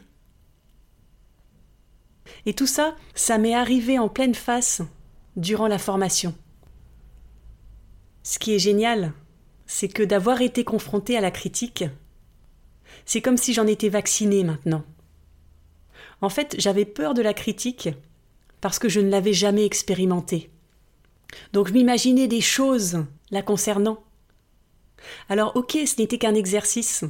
Et 2.45 2.53
tout 2.53 2.67
ça, 2.67 2.95
ça 3.15 3.37
m'est 3.37 3.55
arrivé 3.55 3.99
en 3.99 4.09
pleine 4.09 4.35
face 4.35 4.81
durant 5.35 5.67
la 5.67 5.79
formation. 5.79 6.35
Ce 8.23 8.39
qui 8.39 8.53
est 8.53 8.59
génial, 8.59 9.13
c'est 9.65 9.87
que 9.87 10.03
d'avoir 10.03 10.41
été 10.41 10.63
confronté 10.63 11.17
à 11.17 11.21
la 11.21 11.31
critique, 11.31 11.85
c'est 13.05 13.21
comme 13.21 13.37
si 13.37 13.53
j'en 13.53 13.67
étais 13.67 13.89
vacciné 13.89 14.43
maintenant. 14.43 14.83
En 16.21 16.29
fait, 16.29 16.55
j'avais 16.57 16.85
peur 16.85 17.13
de 17.13 17.21
la 17.21 17.33
critique 17.33 17.89
parce 18.59 18.79
que 18.79 18.89
je 18.89 18.99
ne 18.99 19.09
l'avais 19.09 19.33
jamais 19.33 19.65
expérimentée. 19.65 20.49
Donc 21.53 21.67
je 21.67 21.73
m'imaginais 21.73 22.27
des 22.27 22.41
choses 22.41 23.05
la 23.29 23.41
concernant. 23.41 24.03
Alors 25.29 25.55
ok, 25.55 25.77
ce 25.85 25.99
n'était 25.99 26.17
qu'un 26.17 26.35
exercice. 26.35 27.03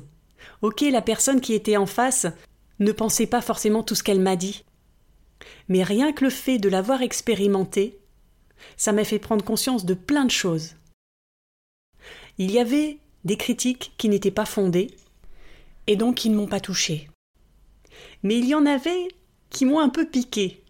Ok, 0.62 0.82
la 0.82 1.02
personne 1.02 1.42
qui 1.42 1.54
était 1.54 1.78
en 1.78 1.86
face 1.86 2.28
ne 2.80 2.92
pensait 2.92 3.28
pas 3.28 3.42
forcément 3.42 3.84
tout 3.84 3.96
ce 3.96 4.04
qu'elle 4.04 4.20
m'a 4.20 4.36
dit. 4.36 4.64
Mais 5.68 5.84
rien 5.84 6.14
que 6.14 6.24
le 6.24 6.30
fait 6.30 6.58
de 6.58 6.70
l'avoir 6.70 7.02
expérimenté, 7.02 8.00
ça 8.76 8.92
m'a 8.92 9.04
fait 9.04 9.20
prendre 9.20 9.46
conscience 9.46 9.86
de 9.86 9.94
plein 9.94 10.26
de 10.26 10.32
choses. 10.32 10.76
Il 12.38 12.52
y 12.52 12.60
avait 12.60 13.00
des 13.24 13.38
critiques 13.38 13.94
qui 13.98 14.10
n'étaient 14.10 14.32
pas 14.32 14.46
fondées, 14.46 14.92
et 15.88 15.96
donc 15.96 16.16
qui 16.16 16.30
ne 16.30 16.36
m'ont 16.36 16.48
pas 16.48 16.60
touché. 16.60 17.10
Mais 18.24 18.38
il 18.38 18.46
y 18.46 18.56
en 18.56 18.66
avait 18.66 19.08
qui 19.50 19.66
m'ont 19.66 19.80
un 19.80 19.90
peu 19.90 20.06
piqué, 20.06 20.64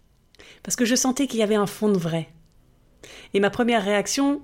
parce 0.62 0.76
que 0.76 0.84
je 0.84 0.94
sentais 0.94 1.26
qu'il 1.26 1.40
y 1.40 1.42
avait 1.42 1.54
un 1.54 1.66
fond 1.66 1.90
de 1.90 1.98
vrai. 1.98 2.28
Et 3.34 3.40
ma 3.40 3.50
première 3.50 3.84
réaction, 3.84 4.42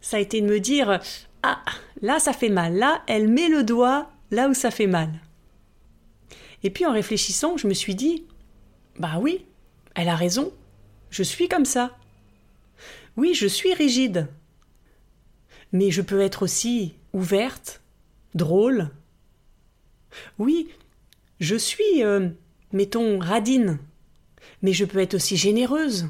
ça 0.00 0.18
a 0.18 0.20
été 0.20 0.40
de 0.40 0.46
me 0.46 0.60
dire 0.60 1.00
Ah, 1.42 1.62
là 2.02 2.18
ça 2.18 2.32
fait 2.32 2.48
mal, 2.48 2.76
là 2.76 3.02
elle 3.06 3.28
met 3.28 3.48
le 3.48 3.62
doigt 3.62 4.10
là 4.30 4.48
où 4.48 4.54
ça 4.54 4.70
fait 4.70 4.86
mal. 4.86 5.20
Et 6.62 6.70
puis 6.70 6.86
en 6.86 6.92
réfléchissant, 6.92 7.56
je 7.56 7.66
me 7.66 7.74
suis 7.74 7.94
dit 7.94 8.24
Bah 8.98 9.18
oui, 9.20 9.44
elle 9.94 10.08
a 10.08 10.16
raison, 10.16 10.52
je 11.10 11.22
suis 11.22 11.48
comme 11.48 11.64
ça. 11.64 11.96
Oui, 13.16 13.34
je 13.34 13.46
suis 13.46 13.72
rigide. 13.72 14.28
Mais 15.72 15.90
je 15.90 16.02
peux 16.02 16.20
être 16.20 16.42
aussi 16.42 16.94
ouverte, 17.12 17.80
drôle, 18.34 18.90
oui, 20.38 20.68
je 21.40 21.56
suis, 21.56 22.02
euh, 22.02 22.28
mettons, 22.72 23.18
radine, 23.18 23.78
mais 24.62 24.72
je 24.72 24.84
peux 24.84 24.98
être 24.98 25.14
aussi 25.14 25.36
généreuse, 25.36 26.08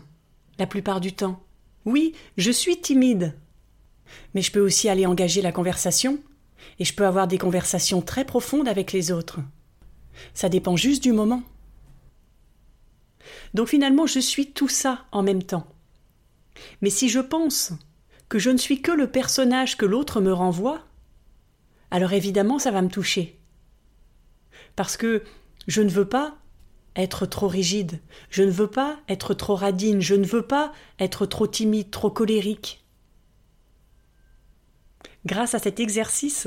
la 0.58 0.66
plupart 0.66 1.00
du 1.00 1.12
temps. 1.12 1.42
Oui, 1.84 2.14
je 2.36 2.50
suis 2.50 2.80
timide, 2.80 3.34
mais 4.34 4.42
je 4.42 4.52
peux 4.52 4.60
aussi 4.60 4.88
aller 4.88 5.06
engager 5.06 5.42
la 5.42 5.52
conversation, 5.52 6.18
et 6.78 6.84
je 6.84 6.94
peux 6.94 7.06
avoir 7.06 7.28
des 7.28 7.38
conversations 7.38 8.02
très 8.02 8.24
profondes 8.24 8.68
avec 8.68 8.92
les 8.92 9.12
autres. 9.12 9.40
Ça 10.34 10.48
dépend 10.48 10.76
juste 10.76 11.02
du 11.02 11.12
moment. 11.12 11.42
Donc 13.54 13.68
finalement, 13.68 14.06
je 14.06 14.20
suis 14.20 14.52
tout 14.52 14.68
ça 14.68 15.04
en 15.12 15.22
même 15.22 15.42
temps. 15.42 15.66
Mais 16.80 16.90
si 16.90 17.08
je 17.08 17.20
pense 17.20 17.72
que 18.28 18.38
je 18.38 18.50
ne 18.50 18.56
suis 18.56 18.82
que 18.82 18.92
le 18.92 19.10
personnage 19.10 19.76
que 19.76 19.86
l'autre 19.86 20.20
me 20.20 20.32
renvoie, 20.32 20.82
alors 21.90 22.12
évidemment 22.12 22.58
ça 22.58 22.70
va 22.70 22.82
me 22.82 22.88
toucher 22.88 23.38
parce 24.74 24.96
que 24.96 25.22
je 25.66 25.82
ne 25.82 25.88
veux 25.88 26.08
pas 26.08 26.36
être 26.94 27.26
trop 27.26 27.48
rigide, 27.48 28.00
je 28.30 28.42
ne 28.42 28.50
veux 28.50 28.68
pas 28.68 28.98
être 29.08 29.34
trop 29.34 29.54
radine, 29.54 30.00
je 30.00 30.14
ne 30.14 30.24
veux 30.24 30.46
pas 30.46 30.72
être 30.98 31.26
trop 31.26 31.46
timide, 31.46 31.90
trop 31.90 32.10
colérique. 32.10 32.85
Grâce 35.26 35.56
à 35.56 35.58
cet 35.58 35.80
exercice, 35.80 36.46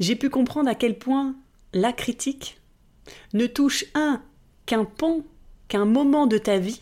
j'ai 0.00 0.16
pu 0.16 0.28
comprendre 0.28 0.68
à 0.68 0.74
quel 0.74 0.98
point 0.98 1.36
la 1.72 1.92
critique 1.92 2.60
ne 3.34 3.46
touche 3.46 3.84
un 3.94 4.20
qu'un 4.66 4.84
pan, 4.84 5.20
qu'un 5.68 5.84
moment 5.84 6.26
de 6.26 6.36
ta 6.36 6.58
vie, 6.58 6.80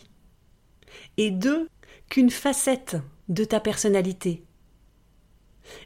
et 1.17 1.29
deux 1.29 1.69
qu'une 2.09 2.31
facette 2.31 2.97
de 3.29 3.43
ta 3.43 3.59
personnalité. 3.59 4.41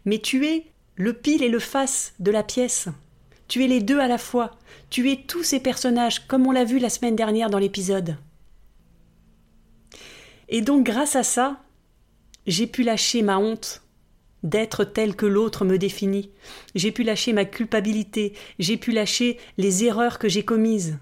Mais 0.05 0.19
tu 0.19 0.47
es 0.47 0.67
le 0.95 1.11
pile 1.11 1.43
et 1.43 1.49
le 1.49 1.59
face 1.59 2.13
de 2.19 2.31
la 2.31 2.43
pièce. 2.43 2.87
Tu 3.49 3.65
es 3.65 3.67
les 3.67 3.81
deux 3.81 3.99
à 3.99 4.07
la 4.07 4.17
fois. 4.17 4.51
Tu 4.89 5.11
es 5.11 5.23
tous 5.27 5.43
ces 5.43 5.59
personnages, 5.59 6.25
comme 6.27 6.47
on 6.47 6.51
l'a 6.51 6.63
vu 6.63 6.79
la 6.79 6.89
semaine 6.89 7.17
dernière 7.17 7.49
dans 7.49 7.59
l'épisode. 7.59 8.17
Et 10.47 10.61
donc, 10.61 10.85
grâce 10.85 11.17
à 11.17 11.23
ça, 11.23 11.61
j'ai 12.45 12.65
pu 12.65 12.83
lâcher 12.83 13.23
ma 13.23 13.37
honte 13.37 13.81
d'être 14.47 14.85
tel 14.85 15.15
que 15.15 15.25
l'autre 15.25 15.65
me 15.65 15.77
définit. 15.77 16.31
J'ai 16.73 16.91
pu 16.91 17.03
lâcher 17.03 17.33
ma 17.33 17.45
culpabilité. 17.45 18.33
J'ai 18.59 18.77
pu 18.77 18.91
lâcher 18.91 19.37
les 19.57 19.83
erreurs 19.83 20.19
que 20.19 20.29
j'ai 20.29 20.45
commises. 20.45 20.99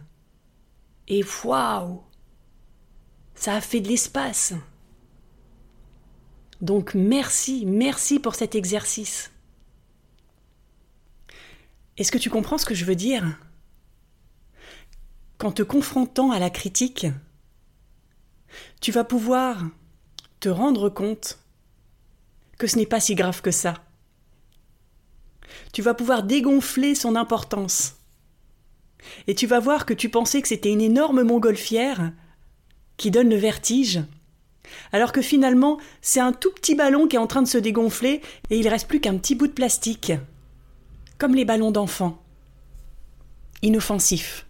Et 1.07 1.23
waouh 1.43 2.01
Ça 3.35 3.53
a 3.55 3.61
fait 3.61 3.81
de 3.81 3.87
l'espace. 3.87 4.53
Donc 6.61 6.95
merci, 6.95 7.65
merci 7.65 8.19
pour 8.19 8.33
cet 8.33 8.55
exercice. 8.55 9.31
Est-ce 11.97 12.11
que 12.11 12.17
tu 12.17 12.29
comprends 12.29 12.57
ce 12.57 12.65
que 12.65 12.75
je 12.75 12.85
veux 12.85 12.95
dire? 12.95 13.37
Qu'en 15.37 15.51
te 15.51 15.63
confrontant 15.63 16.31
à 16.31 16.39
la 16.39 16.49
critique, 16.49 17.07
tu 18.81 18.91
vas 18.91 19.03
pouvoir 19.03 19.63
te 20.39 20.49
rendre 20.49 20.89
compte 20.89 21.44
que 22.57 22.67
ce 22.67 22.77
n'est 22.77 22.85
pas 22.85 22.99
si 22.99 23.15
grave 23.15 23.41
que 23.41 23.51
ça. 23.51 23.75
Tu 25.73 25.81
vas 25.81 25.93
pouvoir 25.93 26.23
dégonfler 26.23 26.95
son 26.95 27.15
importance. 27.15 27.95
Et 29.27 29.35
tu 29.35 29.47
vas 29.47 29.59
voir 29.59 29.85
que 29.85 29.93
tu 29.93 30.09
pensais 30.09 30.41
que 30.41 30.47
c'était 30.47 30.71
une 30.71 30.81
énorme 30.81 31.23
montgolfière 31.23 32.11
qui 32.97 33.11
donne 33.11 33.29
le 33.29 33.35
vertige, 33.35 34.01
alors 34.91 35.11
que 35.11 35.21
finalement 35.21 35.79
c'est 36.01 36.19
un 36.19 36.33
tout 36.33 36.51
petit 36.51 36.75
ballon 36.75 37.07
qui 37.07 37.15
est 37.15 37.19
en 37.19 37.27
train 37.27 37.41
de 37.41 37.47
se 37.47 37.57
dégonfler 37.57 38.21
et 38.49 38.57
il 38.57 38.67
reste 38.67 38.87
plus 38.87 38.99
qu'un 38.99 39.17
petit 39.17 39.35
bout 39.35 39.47
de 39.47 39.53
plastique, 39.53 40.13
comme 41.17 41.35
les 41.35 41.45
ballons 41.45 41.71
d'enfants. 41.71 42.21
Inoffensif. 43.61 44.45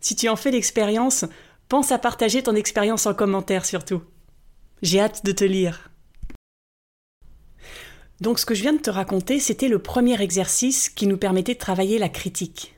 Si 0.00 0.14
tu 0.14 0.28
en 0.28 0.36
fais 0.36 0.50
l'expérience, 0.50 1.24
pense 1.68 1.92
à 1.92 1.98
partager 1.98 2.42
ton 2.42 2.54
expérience 2.54 3.06
en 3.06 3.14
commentaire 3.14 3.64
surtout. 3.64 4.02
J'ai 4.82 5.00
hâte 5.00 5.24
de 5.24 5.32
te 5.32 5.44
lire. 5.44 5.90
Donc 8.20 8.38
ce 8.38 8.46
que 8.46 8.54
je 8.54 8.62
viens 8.62 8.72
de 8.72 8.78
te 8.80 8.90
raconter, 8.90 9.38
c'était 9.38 9.68
le 9.68 9.78
premier 9.78 10.20
exercice 10.20 10.88
qui 10.88 11.06
nous 11.06 11.18
permettait 11.18 11.54
de 11.54 11.58
travailler 11.58 11.98
la 11.98 12.08
critique. 12.08 12.74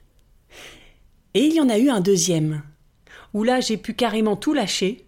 Et 1.32 1.44
il 1.44 1.54
y 1.54 1.61
en 1.61 1.68
a 1.68 1.78
eu 1.78 1.88
un 1.88 2.00
deuxième, 2.00 2.62
où 3.32 3.42
là 3.42 3.61
j'ai 3.61 3.76
pu 3.76 3.94
carrément 3.94 4.37
tout 4.37 4.52
lâcher. 4.52 5.06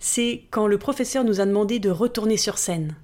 C'est 0.00 0.44
quand 0.50 0.66
le 0.66 0.78
professeur 0.78 1.24
nous 1.24 1.40
a 1.40 1.46
demandé 1.46 1.78
de 1.78 1.90
retourner 1.90 2.36
sur 2.36 2.58
scène. 2.58 2.96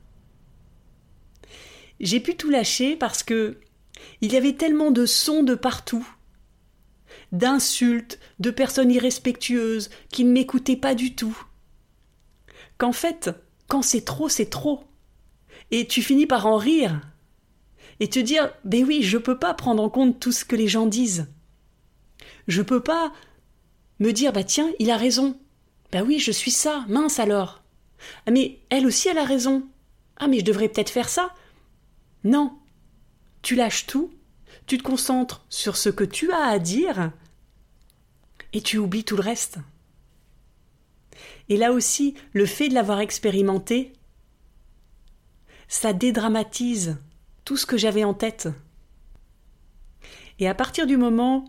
J'ai 2.01 2.21
pu 2.21 2.35
tout 2.35 2.51
lâcher 2.51 2.97
parce 2.97 3.23
que 3.23 3.59
il 4.21 4.33
y 4.33 4.37
avait 4.37 4.55
tellement 4.55 4.91
de 4.91 5.07
sons 5.07 5.45
de 5.45 5.55
partout, 5.55 6.07
d'insultes, 7.31 8.19
de 8.41 8.51
personnes 8.51 8.91
irrespectueuses 8.91 9.91
qui 10.11 10.25
ne 10.25 10.33
m'écoutaient 10.33 10.77
pas 10.77 10.97
du 10.97 11.15
tout, 11.15 11.37
qu'en 12.77 12.93
fait, 12.93 13.31
quand 13.69 13.83
c'est 13.83 14.05
trop, 14.05 14.29
c'est 14.29 14.51
trop 14.51 14.85
et 15.75 15.89
tu 15.89 16.03
finis 16.03 16.27
par 16.27 16.47
en 16.47 16.57
rire 16.57 17.01
et 17.99 18.09
te 18.09 18.21
dire 18.21 18.53
ben 18.65 18.85
oui, 18.85 19.03
je 19.03 19.19
peux 19.19 19.41
pas 19.41 19.55
prendre 19.55 19.83
en 19.83 19.91
compte 19.91 20.21
tout 20.21 20.31
ce 20.31 20.45
que 20.45 20.55
les 20.55 20.69
gens 20.69 20.87
disent. 20.87 21.27
Je 22.47 22.63
peux 22.63 22.79
pas 22.81 23.13
me 23.99 24.13
dire 24.13 24.33
bah 24.33 24.45
tiens, 24.45 24.71
il 24.79 24.93
a 24.93 24.97
raison. 24.97 25.37
Bah 25.91 26.05
oui, 26.05 26.21
je 26.21 26.31
suis 26.31 26.53
ça, 26.53 26.85
mince 26.89 27.19
alors. 27.19 27.65
Ah 28.25 28.31
mais 28.31 28.61
elle 28.71 28.87
aussi 28.87 29.09
elle 29.09 29.19
a 29.19 29.25
raison. 29.25 29.67
Ah 30.17 30.29
mais 30.29 30.39
je 30.39 30.45
devrais 30.45 30.69
peut-être 30.69 30.91
faire 30.91 31.09
ça. 31.09 31.35
Non. 32.23 32.57
Tu 33.43 33.57
lâches 33.57 33.87
tout, 33.87 34.13
tu 34.67 34.79
te 34.79 34.85
concentres 34.85 35.45
sur 35.49 35.77
ce 35.77 35.89
que 35.89 36.05
tu 36.05 36.31
as 36.31 36.45
à 36.45 36.61
dire 36.61 37.11
et 38.53 38.61
tu 38.61 38.79
oublies 38.79 39.03
tout 39.03 39.17
le 39.17 39.23
reste. 39.23 39.59
Et 41.49 41.57
là 41.57 41.73
aussi, 41.73 42.15
le 42.33 42.47
fait 42.47 42.69
de 42.69 42.75
l'avoir 42.75 43.01
expérimenté, 43.01 43.93
ça 45.69 45.93
dédramatise 45.93 46.97
tout 47.45 47.57
ce 47.57 47.67
que 47.67 47.77
j'avais 47.77 48.05
en 48.05 48.15
tête. 48.15 48.49
Et 50.39 50.49
à 50.49 50.55
partir 50.55 50.87
du 50.87 50.97
moment 50.97 51.45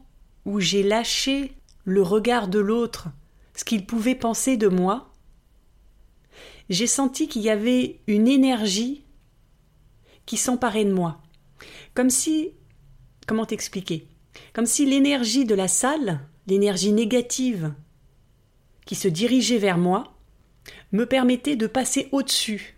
où 0.46 0.60
j'ai 0.60 0.84
lâché 0.84 1.54
le 1.86 2.02
regard 2.02 2.48
de 2.48 2.60
l'autre, 2.60 3.08
ce 3.56 3.64
qu'il 3.64 3.86
pouvait 3.86 4.16
penser 4.16 4.58
de 4.58 4.68
moi, 4.68 5.12
j'ai 6.70 6.88
senti 6.88 7.28
qu'il 7.28 7.42
y 7.42 7.50
avait 7.50 8.00
une 8.08 8.28
énergie 8.28 9.04
qui 10.26 10.38
s'emparait 10.38 10.86
de 10.86 10.94
moi. 10.94 11.22
Comme 11.94 12.10
si. 12.10 12.52
Comment 13.28 13.46
t'expliquer? 13.46 14.08
Comme 14.54 14.66
si 14.66 14.86
l'énergie 14.86 15.46
de 15.46 15.56
la 15.56 15.68
salle, 15.68 16.20
l'énergie 16.48 16.92
négative 16.92 17.74
qui 18.86 18.96
se 18.96 19.08
dirigeait 19.08 19.58
vers 19.58 19.78
moi, 19.78 20.16
me 20.92 21.06
permettait 21.06 21.56
de 21.56 21.68
passer 21.68 22.08
au-dessus 22.12 22.75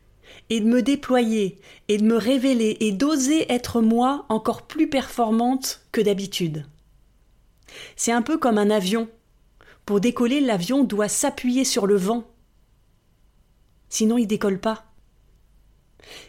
et 0.49 0.59
de 0.59 0.65
me 0.65 0.81
déployer 0.81 1.59
et 1.87 1.97
de 1.97 2.03
me 2.03 2.15
révéler 2.15 2.77
et 2.79 2.91
d'oser 2.91 3.51
être 3.51 3.81
moi 3.81 4.25
encore 4.29 4.63
plus 4.63 4.89
performante 4.89 5.81
que 5.91 6.01
d'habitude. 6.01 6.65
C'est 7.95 8.11
un 8.11 8.21
peu 8.21 8.37
comme 8.37 8.57
un 8.57 8.69
avion. 8.69 9.09
Pour 9.85 9.99
décoller, 9.99 10.41
l'avion 10.41 10.83
doit 10.83 11.07
s'appuyer 11.07 11.63
sur 11.63 11.87
le 11.87 11.95
vent. 11.95 12.23
Sinon, 13.89 14.17
il 14.17 14.27
décolle 14.27 14.59
pas. 14.59 14.85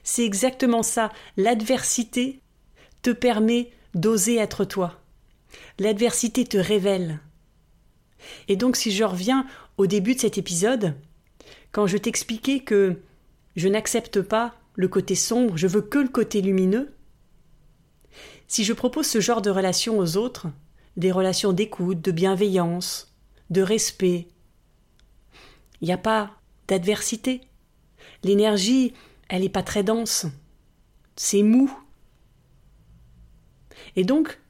C'est 0.02 0.24
exactement 0.24 0.82
ça. 0.82 1.12
L'adversité 1.36 2.40
te 3.02 3.10
permet 3.10 3.70
d'oser 3.94 4.36
être 4.36 4.64
toi. 4.64 5.00
L'adversité 5.78 6.44
te 6.44 6.56
révèle. 6.56 7.20
Et 8.48 8.56
donc, 8.56 8.76
si 8.76 8.90
je 8.90 9.04
reviens 9.04 9.46
au 9.76 9.86
début 9.86 10.14
de 10.14 10.20
cet 10.20 10.38
épisode, 10.38 10.94
quand 11.72 11.86
je 11.86 11.96
t'expliquais 11.96 12.60
que 12.60 13.00
je 13.58 13.68
n'accepte 13.68 14.22
pas 14.22 14.54
le 14.74 14.86
côté 14.86 15.16
sombre, 15.16 15.56
je 15.56 15.66
veux 15.66 15.82
que 15.82 15.98
le 15.98 16.08
côté 16.08 16.40
lumineux. 16.40 16.94
Si 18.46 18.62
je 18.62 18.72
propose 18.72 19.08
ce 19.08 19.20
genre 19.20 19.42
de 19.42 19.50
relation 19.50 19.98
aux 19.98 20.16
autres, 20.16 20.46
des 20.96 21.10
relations 21.10 21.52
d'écoute, 21.52 22.00
de 22.00 22.12
bienveillance, 22.12 23.12
de 23.50 23.60
respect, 23.60 24.28
il 25.80 25.86
n'y 25.86 25.92
a 25.92 25.98
pas 25.98 26.30
d'adversité. 26.68 27.40
L'énergie, 28.22 28.94
elle 29.28 29.42
n'est 29.42 29.48
pas 29.48 29.64
très 29.64 29.82
dense. 29.82 30.26
C'est 31.16 31.42
mou. 31.42 31.76
Et 33.96 34.04
donc, 34.04 34.40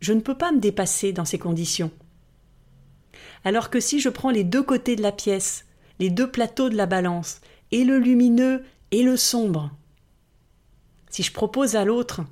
je 0.00 0.14
ne 0.14 0.20
peux 0.20 0.36
pas 0.36 0.52
me 0.52 0.60
dépasser 0.60 1.12
dans 1.12 1.26
ces 1.26 1.38
conditions. 1.38 1.90
Alors 3.44 3.68
que 3.68 3.78
si 3.78 4.00
je 4.00 4.08
prends 4.08 4.30
les 4.30 4.44
deux 4.44 4.62
côtés 4.62 4.96
de 4.96 5.02
la 5.02 5.12
pièce, 5.12 5.66
les 5.98 6.08
deux 6.08 6.30
plateaux 6.30 6.70
de 6.70 6.76
la 6.76 6.86
balance, 6.86 7.42
et 7.70 7.84
le 7.84 7.98
lumineux 7.98 8.64
et 8.90 9.02
le 9.02 9.16
sombre. 9.16 9.70
Si 11.10 11.22
je 11.22 11.32
propose 11.32 11.76
à 11.76 11.84
l'autre 11.84 12.22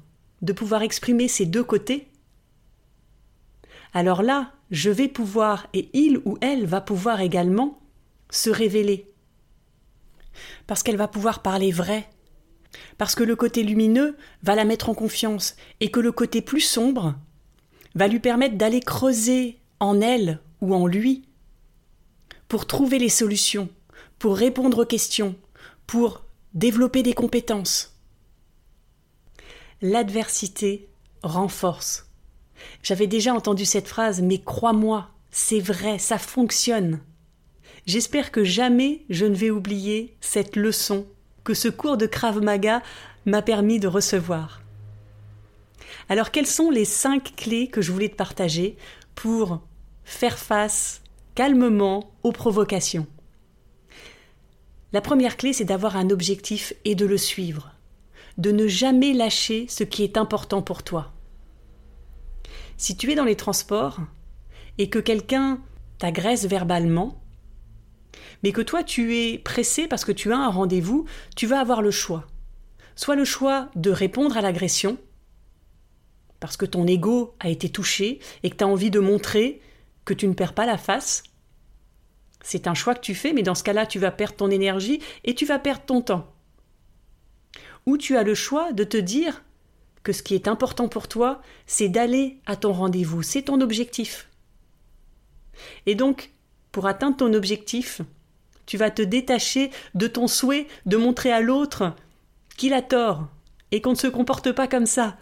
de 0.42 0.52
pouvoir 0.52 0.82
exprimer 0.82 1.28
ces 1.28 1.46
deux 1.46 1.64
côtés, 1.64 2.08
alors 3.94 4.22
là, 4.22 4.52
je 4.70 4.90
vais 4.90 5.08
pouvoir, 5.08 5.68
et 5.72 5.88
il 5.92 6.18
ou 6.24 6.36
elle 6.40 6.66
va 6.66 6.80
pouvoir 6.80 7.20
également, 7.20 7.80
se 8.30 8.50
révéler. 8.50 9.10
Parce 10.66 10.82
qu'elle 10.82 10.96
va 10.96 11.08
pouvoir 11.08 11.40
parler 11.40 11.70
vrai. 11.70 12.08
Parce 12.98 13.14
que 13.14 13.24
le 13.24 13.36
côté 13.36 13.62
lumineux 13.62 14.16
va 14.42 14.54
la 14.54 14.64
mettre 14.64 14.90
en 14.90 14.94
confiance, 14.94 15.56
et 15.80 15.90
que 15.90 16.00
le 16.00 16.12
côté 16.12 16.42
plus 16.42 16.60
sombre 16.60 17.14
va 17.94 18.08
lui 18.08 18.20
permettre 18.20 18.56
d'aller 18.56 18.80
creuser 18.80 19.58
en 19.80 20.00
elle 20.00 20.40
ou 20.60 20.74
en 20.74 20.86
lui 20.86 21.24
pour 22.48 22.66
trouver 22.66 22.98
les 22.98 23.08
solutions, 23.08 23.68
pour 24.18 24.36
répondre 24.36 24.82
aux 24.82 24.86
questions, 24.86 25.34
pour 25.86 26.24
développer 26.54 27.02
des 27.02 27.12
compétences. 27.12 27.96
L'adversité 29.82 30.88
renforce. 31.22 32.10
J'avais 32.82 33.06
déjà 33.06 33.34
entendu 33.34 33.64
cette 33.64 33.88
phrase, 33.88 34.22
mais 34.22 34.38
crois-moi, 34.38 35.10
c'est 35.30 35.60
vrai, 35.60 35.98
ça 35.98 36.18
fonctionne. 36.18 37.00
J'espère 37.86 38.32
que 38.32 38.42
jamais 38.42 39.04
je 39.10 39.26
ne 39.26 39.34
vais 39.34 39.50
oublier 39.50 40.16
cette 40.20 40.56
leçon 40.56 41.06
que 41.44 41.54
ce 41.54 41.68
cours 41.68 41.96
de 41.96 42.06
Krav 42.06 42.40
Maga 42.40 42.82
m'a 43.26 43.42
permis 43.42 43.78
de 43.78 43.86
recevoir. 43.86 44.62
Alors 46.08 46.30
quelles 46.30 46.46
sont 46.46 46.70
les 46.70 46.84
cinq 46.84 47.34
clés 47.36 47.68
que 47.68 47.82
je 47.82 47.92
voulais 47.92 48.08
te 48.08 48.16
partager 48.16 48.76
pour 49.14 49.60
faire 50.04 50.38
face 50.38 51.02
calmement 51.34 52.10
aux 52.22 52.32
provocations? 52.32 53.06
La 54.92 55.00
première 55.00 55.36
clé, 55.36 55.52
c'est 55.52 55.64
d'avoir 55.64 55.96
un 55.96 56.10
objectif 56.10 56.72
et 56.84 56.94
de 56.94 57.06
le 57.06 57.18
suivre, 57.18 57.72
de 58.38 58.52
ne 58.52 58.66
jamais 58.66 59.12
lâcher 59.12 59.66
ce 59.68 59.84
qui 59.84 60.04
est 60.04 60.16
important 60.16 60.62
pour 60.62 60.82
toi. 60.82 61.12
Si 62.76 62.96
tu 62.96 63.10
es 63.10 63.14
dans 63.14 63.24
les 63.24 63.36
transports 63.36 64.00
et 64.78 64.88
que 64.88 64.98
quelqu'un 64.98 65.60
t'agresse 65.98 66.44
verbalement, 66.44 67.20
mais 68.42 68.52
que 68.52 68.60
toi 68.60 68.82
tu 68.82 69.16
es 69.16 69.38
pressé 69.38 69.88
parce 69.88 70.04
que 70.04 70.12
tu 70.12 70.32
as 70.32 70.38
un 70.38 70.50
rendez-vous, 70.50 71.06
tu 71.34 71.46
vas 71.46 71.60
avoir 71.60 71.82
le 71.82 71.90
choix. 71.90 72.26
Soit 72.94 73.16
le 73.16 73.24
choix 73.24 73.70
de 73.74 73.90
répondre 73.90 74.36
à 74.36 74.40
l'agression, 74.40 74.98
parce 76.40 76.56
que 76.56 76.66
ton 76.66 76.86
ego 76.86 77.34
a 77.40 77.48
été 77.48 77.68
touché 77.68 78.20
et 78.42 78.50
que 78.50 78.56
tu 78.56 78.64
as 78.64 78.68
envie 78.68 78.90
de 78.90 79.00
montrer 79.00 79.60
que 80.04 80.14
tu 80.14 80.28
ne 80.28 80.34
perds 80.34 80.54
pas 80.54 80.66
la 80.66 80.78
face, 80.78 81.24
c'est 82.48 82.68
un 82.68 82.74
choix 82.74 82.94
que 82.94 83.00
tu 83.00 83.16
fais, 83.16 83.32
mais 83.32 83.42
dans 83.42 83.56
ce 83.56 83.64
cas-là, 83.64 83.86
tu 83.86 83.98
vas 83.98 84.12
perdre 84.12 84.36
ton 84.36 84.52
énergie 84.52 85.00
et 85.24 85.34
tu 85.34 85.44
vas 85.44 85.58
perdre 85.58 85.84
ton 85.84 86.00
temps. 86.00 86.32
Ou 87.86 87.98
tu 87.98 88.16
as 88.16 88.22
le 88.22 88.36
choix 88.36 88.72
de 88.72 88.84
te 88.84 88.96
dire 88.96 89.42
que 90.04 90.12
ce 90.12 90.22
qui 90.22 90.36
est 90.36 90.46
important 90.46 90.86
pour 90.86 91.08
toi, 91.08 91.42
c'est 91.66 91.88
d'aller 91.88 92.38
à 92.46 92.54
ton 92.54 92.72
rendez-vous, 92.72 93.24
c'est 93.24 93.42
ton 93.42 93.60
objectif. 93.60 94.30
Et 95.86 95.96
donc, 95.96 96.30
pour 96.70 96.86
atteindre 96.86 97.16
ton 97.16 97.34
objectif, 97.34 98.00
Tu 98.66 98.76
vas 98.76 98.90
te 98.90 99.02
détacher 99.02 99.70
de 99.94 100.08
ton 100.08 100.26
souhait 100.26 100.66
de 100.86 100.96
montrer 100.96 101.30
à 101.30 101.40
l'autre 101.40 101.94
qu'il 102.56 102.74
a 102.74 102.82
tort 102.82 103.28
et 103.70 103.80
qu'on 103.80 103.92
ne 103.92 103.96
se 103.96 104.08
comporte 104.08 104.50
pas 104.50 104.66
comme 104.66 104.86
ça. 104.86 105.16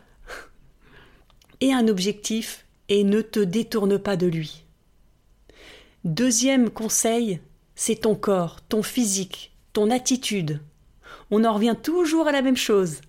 Et 1.60 1.72
un 1.72 1.88
objectif 1.88 2.64
et 2.88 3.04
ne 3.04 3.20
te 3.20 3.40
détourne 3.40 3.98
pas 3.98 4.16
de 4.16 4.26
lui. 4.26 4.63
Deuxième 6.04 6.68
conseil, 6.68 7.40
c'est 7.74 8.02
ton 8.02 8.14
corps, 8.14 8.60
ton 8.60 8.82
physique, 8.82 9.56
ton 9.72 9.90
attitude. 9.90 10.60
On 11.30 11.44
en 11.44 11.54
revient 11.54 11.76
toujours 11.82 12.26
à 12.26 12.32
la 12.32 12.42
même 12.42 12.58
chose. 12.58 13.00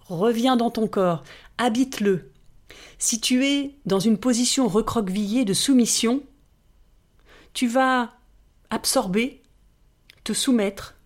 Reviens 0.00 0.56
dans 0.56 0.70
ton 0.70 0.88
corps, 0.88 1.24
habite-le. 1.56 2.30
Si 2.98 3.18
tu 3.18 3.46
es 3.46 3.76
dans 3.86 3.98
une 3.98 4.18
position 4.18 4.68
recroquevillée 4.68 5.46
de 5.46 5.54
soumission, 5.54 6.22
tu 7.54 7.66
vas 7.66 8.10
absorber, 8.68 9.42
te 10.22 10.34
soumettre, 10.34 10.96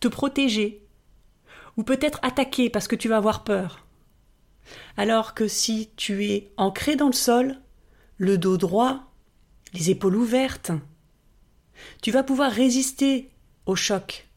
te 0.00 0.08
protéger, 0.08 0.82
ou 1.76 1.82
peut-être 1.82 2.20
attaquer 2.22 2.70
parce 2.70 2.88
que 2.88 2.96
tu 2.96 3.10
vas 3.10 3.18
avoir 3.18 3.44
peur. 3.44 3.84
Alors 4.96 5.34
que 5.34 5.46
si 5.46 5.90
tu 5.96 6.24
es 6.24 6.54
ancré 6.56 6.96
dans 6.96 7.08
le 7.08 7.12
sol, 7.12 7.60
le 8.16 8.38
dos 8.38 8.56
droit, 8.56 9.05
les 9.76 9.90
épaules 9.90 10.16
ouvertes, 10.16 10.72
tu 12.02 12.10
vas 12.10 12.22
pouvoir 12.22 12.50
résister 12.50 13.30
au 13.66 13.76
choc. 13.76 14.28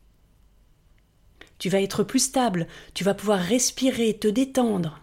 Tu 1.58 1.70
vas 1.70 1.82
être 1.82 2.04
plus 2.04 2.20
stable, 2.20 2.68
tu 2.94 3.04
vas 3.04 3.14
pouvoir 3.14 3.40
respirer, 3.40 4.18
te 4.18 4.28
détendre. 4.28 5.00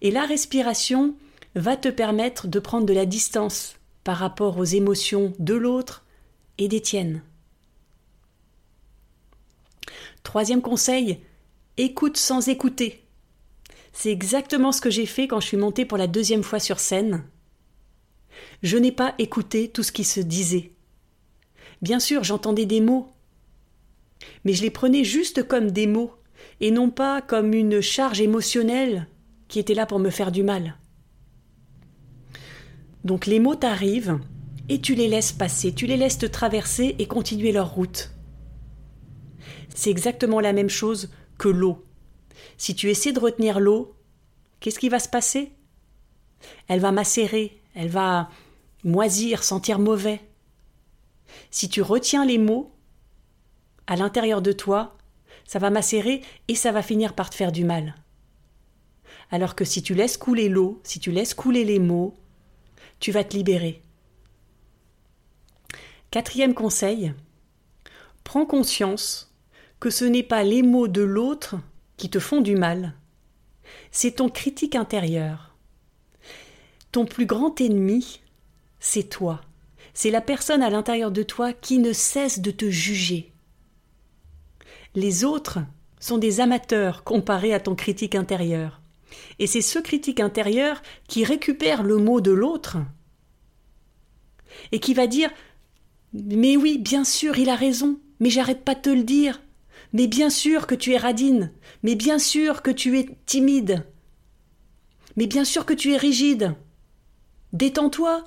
Et 0.00 0.10
la 0.10 0.24
respiration 0.24 1.16
va 1.54 1.76
te 1.76 1.88
permettre 1.88 2.46
de 2.46 2.58
prendre 2.58 2.86
de 2.86 2.92
la 2.92 3.06
distance 3.06 3.76
par 4.04 4.16
rapport 4.16 4.58
aux 4.58 4.64
émotions 4.64 5.32
de 5.38 5.54
l'autre 5.54 6.04
et 6.56 6.68
des 6.68 6.80
tiennes. 6.80 7.22
Troisième 10.22 10.62
conseil, 10.62 11.20
écoute 11.76 12.16
sans 12.16 12.48
écouter. 12.48 13.04
C'est 13.92 14.12
exactement 14.12 14.72
ce 14.72 14.80
que 14.80 14.90
j'ai 14.90 15.06
fait 15.06 15.26
quand 15.26 15.40
je 15.40 15.46
suis 15.46 15.56
montée 15.56 15.84
pour 15.84 15.98
la 15.98 16.06
deuxième 16.06 16.42
fois 16.42 16.60
sur 16.60 16.80
scène. 16.80 17.24
Je 18.62 18.76
n'ai 18.76 18.92
pas 18.92 19.14
écouté 19.18 19.68
tout 19.68 19.82
ce 19.82 19.92
qui 19.92 20.04
se 20.04 20.20
disait. 20.20 20.72
Bien 21.82 22.00
sûr, 22.00 22.24
j'entendais 22.24 22.66
des 22.66 22.80
mots, 22.80 23.08
mais 24.44 24.52
je 24.52 24.62
les 24.62 24.70
prenais 24.70 25.04
juste 25.04 25.46
comme 25.46 25.70
des 25.70 25.86
mots, 25.86 26.12
et 26.60 26.70
non 26.70 26.90
pas 26.90 27.22
comme 27.22 27.54
une 27.54 27.80
charge 27.80 28.20
émotionnelle 28.20 29.06
qui 29.48 29.58
était 29.58 29.74
là 29.74 29.86
pour 29.86 29.98
me 29.98 30.10
faire 30.10 30.32
du 30.32 30.42
mal. 30.42 30.76
Donc 33.04 33.26
les 33.26 33.38
mots 33.38 33.54
t'arrivent, 33.54 34.18
et 34.68 34.80
tu 34.80 34.94
les 34.94 35.08
laisses 35.08 35.32
passer, 35.32 35.72
tu 35.72 35.86
les 35.86 35.96
laisses 35.96 36.18
te 36.18 36.26
traverser 36.26 36.96
et 36.98 37.06
continuer 37.06 37.52
leur 37.52 37.72
route. 37.72 38.10
C'est 39.74 39.90
exactement 39.90 40.40
la 40.40 40.52
même 40.52 40.68
chose 40.68 41.10
que 41.38 41.48
l'eau. 41.48 41.84
Si 42.56 42.74
tu 42.74 42.90
essaies 42.90 43.12
de 43.12 43.20
retenir 43.20 43.60
l'eau, 43.60 43.94
qu'est-ce 44.60 44.78
qui 44.78 44.88
va 44.88 44.98
se 44.98 45.08
passer? 45.08 45.52
Elle 46.66 46.80
va 46.80 46.92
macérer, 46.92 47.57
elle 47.78 47.88
va 47.88 48.28
moisir, 48.82 49.44
sentir 49.44 49.78
mauvais. 49.78 50.20
Si 51.52 51.68
tu 51.68 51.80
retiens 51.80 52.24
les 52.24 52.36
mots 52.36 52.72
à 53.86 53.94
l'intérieur 53.94 54.42
de 54.42 54.50
toi, 54.50 54.96
ça 55.46 55.60
va 55.60 55.70
macérer 55.70 56.22
et 56.48 56.56
ça 56.56 56.72
va 56.72 56.82
finir 56.82 57.14
par 57.14 57.30
te 57.30 57.36
faire 57.36 57.52
du 57.52 57.62
mal. 57.62 57.94
Alors 59.30 59.54
que 59.54 59.64
si 59.64 59.80
tu 59.80 59.94
laisses 59.94 60.16
couler 60.16 60.48
l'eau, 60.48 60.80
si 60.82 60.98
tu 60.98 61.12
laisses 61.12 61.34
couler 61.34 61.64
les 61.64 61.78
mots, 61.78 62.14
tu 62.98 63.12
vas 63.12 63.22
te 63.22 63.36
libérer. 63.36 63.80
Quatrième 66.10 66.54
conseil, 66.54 67.14
prends 68.24 68.44
conscience 68.44 69.32
que 69.78 69.90
ce 69.90 70.04
n'est 70.04 70.24
pas 70.24 70.42
les 70.42 70.62
mots 70.62 70.88
de 70.88 71.02
l'autre 71.02 71.54
qui 71.96 72.10
te 72.10 72.18
font 72.18 72.40
du 72.40 72.56
mal, 72.56 72.94
c'est 73.92 74.16
ton 74.16 74.28
critique 74.28 74.74
intérieur. 74.74 75.47
Ton 76.92 77.04
plus 77.04 77.26
grand 77.26 77.60
ennemi, 77.60 78.20
c'est 78.80 79.08
toi. 79.08 79.40
C'est 79.94 80.10
la 80.10 80.20
personne 80.20 80.62
à 80.62 80.70
l'intérieur 80.70 81.10
de 81.10 81.22
toi 81.22 81.52
qui 81.52 81.78
ne 81.78 81.92
cesse 81.92 82.40
de 82.40 82.50
te 82.50 82.70
juger. 82.70 83.32
Les 84.94 85.24
autres 85.24 85.58
sont 86.00 86.18
des 86.18 86.40
amateurs 86.40 87.04
comparés 87.04 87.52
à 87.52 87.60
ton 87.60 87.74
critique 87.74 88.14
intérieur. 88.14 88.80
Et 89.38 89.46
c'est 89.46 89.60
ce 89.60 89.78
critique 89.78 90.20
intérieur 90.20 90.82
qui 91.08 91.24
récupère 91.24 91.82
le 91.82 91.96
mot 91.96 92.20
de 92.20 92.30
l'autre 92.30 92.78
et 94.72 94.80
qui 94.80 94.94
va 94.94 95.06
dire 95.06 95.30
Mais 96.12 96.56
oui, 96.56 96.78
bien 96.78 97.04
sûr, 97.04 97.38
il 97.38 97.48
a 97.48 97.56
raison, 97.56 97.98
mais 98.20 98.30
j'arrête 98.30 98.64
pas 98.64 98.74
de 98.74 98.80
te 98.80 98.90
le 98.90 99.02
dire. 99.02 99.42
Mais 99.92 100.06
bien 100.06 100.30
sûr 100.30 100.66
que 100.66 100.74
tu 100.74 100.92
es 100.92 100.98
radine, 100.98 101.52
mais 101.82 101.94
bien 101.94 102.18
sûr 102.18 102.62
que 102.62 102.70
tu 102.70 102.98
es 102.98 103.08
timide, 103.26 103.86
mais 105.16 105.26
bien 105.26 105.44
sûr 105.44 105.64
que 105.64 105.72
tu 105.72 105.92
es 105.92 105.96
rigide. 105.96 106.54
Détends-toi. 107.52 108.24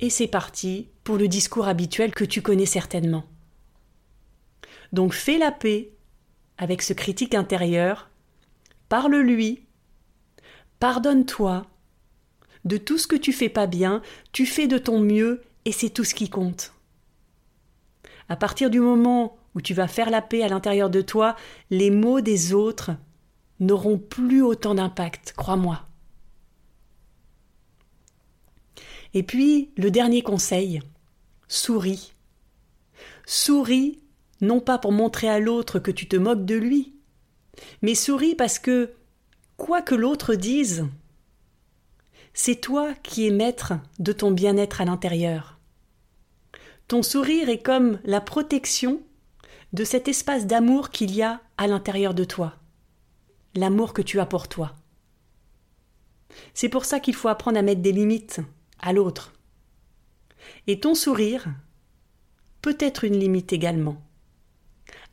Et 0.00 0.08
c'est 0.08 0.28
parti 0.28 0.88
pour 1.04 1.18
le 1.18 1.28
discours 1.28 1.68
habituel 1.68 2.14
que 2.14 2.24
tu 2.24 2.40
connais 2.40 2.66
certainement. 2.66 3.24
Donc 4.92 5.12
fais 5.12 5.36
la 5.36 5.52
paix 5.52 5.92
avec 6.56 6.80
ce 6.80 6.94
critique 6.94 7.34
intérieur, 7.34 8.08
parle-lui, 8.88 9.66
pardonne-toi. 10.78 11.66
De 12.64 12.76
tout 12.76 12.98
ce 12.98 13.06
que 13.06 13.16
tu 13.16 13.32
fais 13.32 13.48
pas 13.48 13.66
bien, 13.66 14.02
tu 14.32 14.46
fais 14.46 14.66
de 14.66 14.78
ton 14.78 15.00
mieux 15.00 15.42
et 15.64 15.72
c'est 15.72 15.90
tout 15.90 16.04
ce 16.04 16.14
qui 16.14 16.30
compte. 16.30 16.72
À 18.28 18.36
partir 18.36 18.70
du 18.70 18.80
moment 18.80 19.36
où 19.54 19.60
tu 19.60 19.74
vas 19.74 19.88
faire 19.88 20.08
la 20.08 20.22
paix 20.22 20.42
à 20.42 20.48
l'intérieur 20.48 20.88
de 20.88 21.02
toi, 21.02 21.36
les 21.70 21.90
mots 21.90 22.20
des 22.20 22.54
autres 22.54 22.92
n'auront 23.58 23.98
plus 23.98 24.42
autant 24.42 24.74
d'impact, 24.74 25.34
crois-moi. 25.36 25.89
Et 29.14 29.22
puis, 29.22 29.70
le 29.76 29.90
dernier 29.90 30.22
conseil, 30.22 30.80
souris. 31.48 32.12
Souris 33.26 34.00
non 34.40 34.60
pas 34.60 34.78
pour 34.78 34.92
montrer 34.92 35.28
à 35.28 35.38
l'autre 35.38 35.78
que 35.78 35.90
tu 35.90 36.08
te 36.08 36.16
moques 36.16 36.44
de 36.44 36.54
lui, 36.54 36.94
mais 37.82 37.94
souris 37.94 38.34
parce 38.34 38.58
que, 38.58 38.92
quoi 39.56 39.82
que 39.82 39.94
l'autre 39.94 40.34
dise, 40.34 40.86
c'est 42.32 42.60
toi 42.60 42.94
qui 43.02 43.26
es 43.26 43.30
maître 43.30 43.74
de 43.98 44.12
ton 44.12 44.30
bien-être 44.30 44.80
à 44.80 44.84
l'intérieur. 44.84 45.58
Ton 46.88 47.02
sourire 47.02 47.48
est 47.48 47.62
comme 47.62 48.00
la 48.04 48.20
protection 48.20 49.02
de 49.72 49.84
cet 49.84 50.08
espace 50.08 50.46
d'amour 50.46 50.90
qu'il 50.90 51.14
y 51.14 51.22
a 51.22 51.40
à 51.56 51.66
l'intérieur 51.66 52.14
de 52.14 52.24
toi, 52.24 52.56
l'amour 53.54 53.92
que 53.92 54.02
tu 54.02 54.20
as 54.20 54.26
pour 54.26 54.48
toi. 54.48 54.74
C'est 56.54 56.68
pour 56.68 56.84
ça 56.84 57.00
qu'il 57.00 57.14
faut 57.14 57.28
apprendre 57.28 57.58
à 57.58 57.62
mettre 57.62 57.82
des 57.82 57.92
limites 57.92 58.40
à 58.80 58.92
l'autre. 58.92 59.32
Et 60.66 60.80
ton 60.80 60.94
sourire 60.94 61.46
peut 62.62 62.76
être 62.80 63.04
une 63.04 63.18
limite 63.18 63.52
également. 63.52 64.02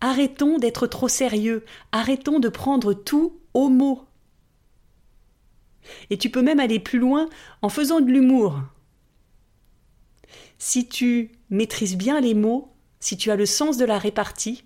Arrêtons 0.01 0.57
d'être 0.57 0.87
trop 0.87 1.07
sérieux, 1.07 1.65
arrêtons 1.91 2.39
de 2.39 2.49
prendre 2.49 2.93
tout 2.93 3.39
au 3.53 3.69
mot. 3.69 4.05
Et 6.09 6.17
tu 6.17 6.29
peux 6.29 6.41
même 6.41 6.59
aller 6.59 6.79
plus 6.79 6.99
loin 6.99 7.29
en 7.61 7.69
faisant 7.69 8.01
de 8.01 8.11
l'humour. 8.11 8.61
Si 10.59 10.87
tu 10.87 11.31
maîtrises 11.49 11.95
bien 11.95 12.19
les 12.19 12.33
mots, 12.33 12.73
si 12.99 13.17
tu 13.17 13.31
as 13.31 13.35
le 13.35 13.45
sens 13.45 13.77
de 13.77 13.85
la 13.85 13.97
répartie, 13.97 14.63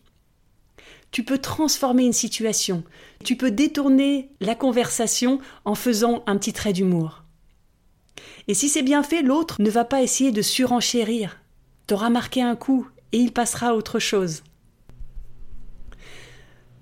tu 1.11 1.23
peux 1.23 1.37
transformer 1.37 2.03
une 2.03 2.13
situation, 2.13 2.83
tu 3.23 3.35
peux 3.35 3.51
détourner 3.51 4.29
la 4.39 4.55
conversation 4.55 5.39
en 5.65 5.75
faisant 5.75 6.23
un 6.25 6.37
petit 6.37 6.53
trait 6.53 6.73
d'humour. 6.73 7.20
Et 8.47 8.53
si 8.53 8.69
c'est 8.69 8.81
bien 8.81 9.03
fait, 9.03 9.21
l'autre 9.21 9.62
ne 9.62 9.69
va 9.69 9.86
pas 9.86 10.01
essayer 10.01 10.31
de 10.31 10.41
surenchérir. 10.41 11.39
T'auras 11.88 12.10
marqué 12.10 12.41
un 12.41 12.55
coup 12.55 12.88
et 13.12 13.17
il 13.17 13.31
passera 13.31 13.69
à 13.69 13.73
autre 13.73 13.99
chose. 13.99 14.43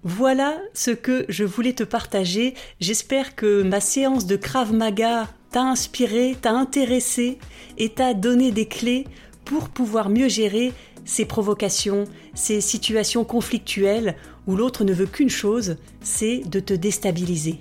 Voilà 0.03 0.57
ce 0.73 0.91
que 0.91 1.25
je 1.27 1.43
voulais 1.43 1.73
te 1.73 1.83
partager. 1.83 2.53
J'espère 2.79 3.35
que 3.35 3.63
ma 3.63 3.81
séance 3.81 4.25
de 4.25 4.37
Krav 4.37 4.73
Maga 4.73 5.27
t'a 5.51 5.63
inspiré, 5.63 6.37
t'a 6.41 6.51
intéressé 6.51 7.37
et 7.77 7.89
t'a 7.89 8.13
donné 8.13 8.51
des 8.51 8.67
clés 8.67 9.05
pour 9.43 9.69
pouvoir 9.69 10.09
mieux 10.09 10.29
gérer 10.29 10.71
ces 11.03 11.25
provocations, 11.25 12.05
ces 12.33 12.61
situations 12.61 13.25
conflictuelles 13.25 14.15
où 14.47 14.55
l'autre 14.55 14.83
ne 14.83 14.93
veut 14.93 15.05
qu'une 15.05 15.29
chose, 15.29 15.75
c'est 16.01 16.43
de 16.47 16.59
te 16.59 16.73
déstabiliser. 16.73 17.59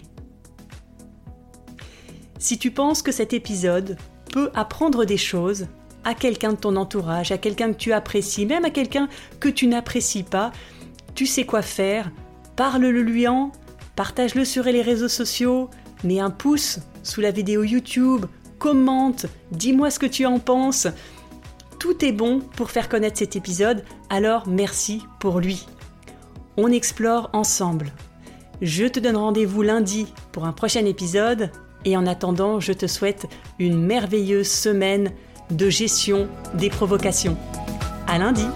Si 2.39 2.59
tu 2.59 2.71
penses 2.71 3.03
que 3.03 3.13
cet 3.13 3.33
épisode 3.33 3.97
peut 4.33 4.51
apprendre 4.55 5.05
des 5.05 5.17
choses 5.17 5.67
à 6.05 6.15
quelqu'un 6.15 6.53
de 6.53 6.59
ton 6.59 6.77
entourage, 6.77 7.33
à 7.33 7.39
quelqu'un 7.39 7.73
que 7.73 7.79
tu 7.79 7.93
apprécies, 7.93 8.47
même 8.47 8.65
à 8.65 8.71
quelqu'un 8.71 9.09
que 9.41 9.49
tu 9.49 9.67
n'apprécies 9.67 10.23
pas, 10.23 10.53
tu 11.15 11.27
sais 11.27 11.45
quoi 11.45 11.63
faire, 11.63 12.11
parle-le 12.55 13.03
lui 13.03 13.27
en, 13.27 13.51
partage-le 13.97 14.45
sur 14.45 14.65
les 14.65 14.83
réseaux 14.83 15.09
sociaux, 15.09 15.69
mets 16.05 16.21
un 16.21 16.31
pouce 16.31 16.79
sous 17.03 17.21
la 17.21 17.33
vidéo 17.33 17.65
YouTube, 17.65 18.27
commente, 18.59 19.27
dis-moi 19.51 19.91
ce 19.91 19.99
que 19.99 20.07
tu 20.07 20.25
en 20.25 20.39
penses. 20.39 20.87
Tout 21.81 22.05
est 22.05 22.13
bon 22.13 22.41
pour 22.41 22.71
faire 22.71 22.89
connaître 22.89 23.19
cet 23.19 23.35
épisode, 23.35 23.85
alors 24.11 24.47
merci 24.47 25.03
pour 25.19 25.41
lui. 25.41 25.67
On 26.57 26.71
explore 26.71 27.31
ensemble. 27.33 27.93
Je 28.63 28.87
te 28.87 28.99
donne 29.01 29.17
rendez-vous 29.17 29.63
lundi 29.63 30.07
pour 30.33 30.45
un 30.45 30.53
prochain 30.53 30.85
épisode 30.85 31.51
et 31.85 31.97
en 31.97 32.07
attendant, 32.07 32.61
je 32.61 32.73
te 32.73 32.87
souhaite 32.87 33.27
une 33.59 33.81
merveilleuse 33.81 34.51
semaine 34.51 35.13
de 35.51 35.71
gestion 35.71 36.29
des 36.55 36.71
provocations. 36.71 37.37
À 38.07 38.19
lundi! 38.19 38.47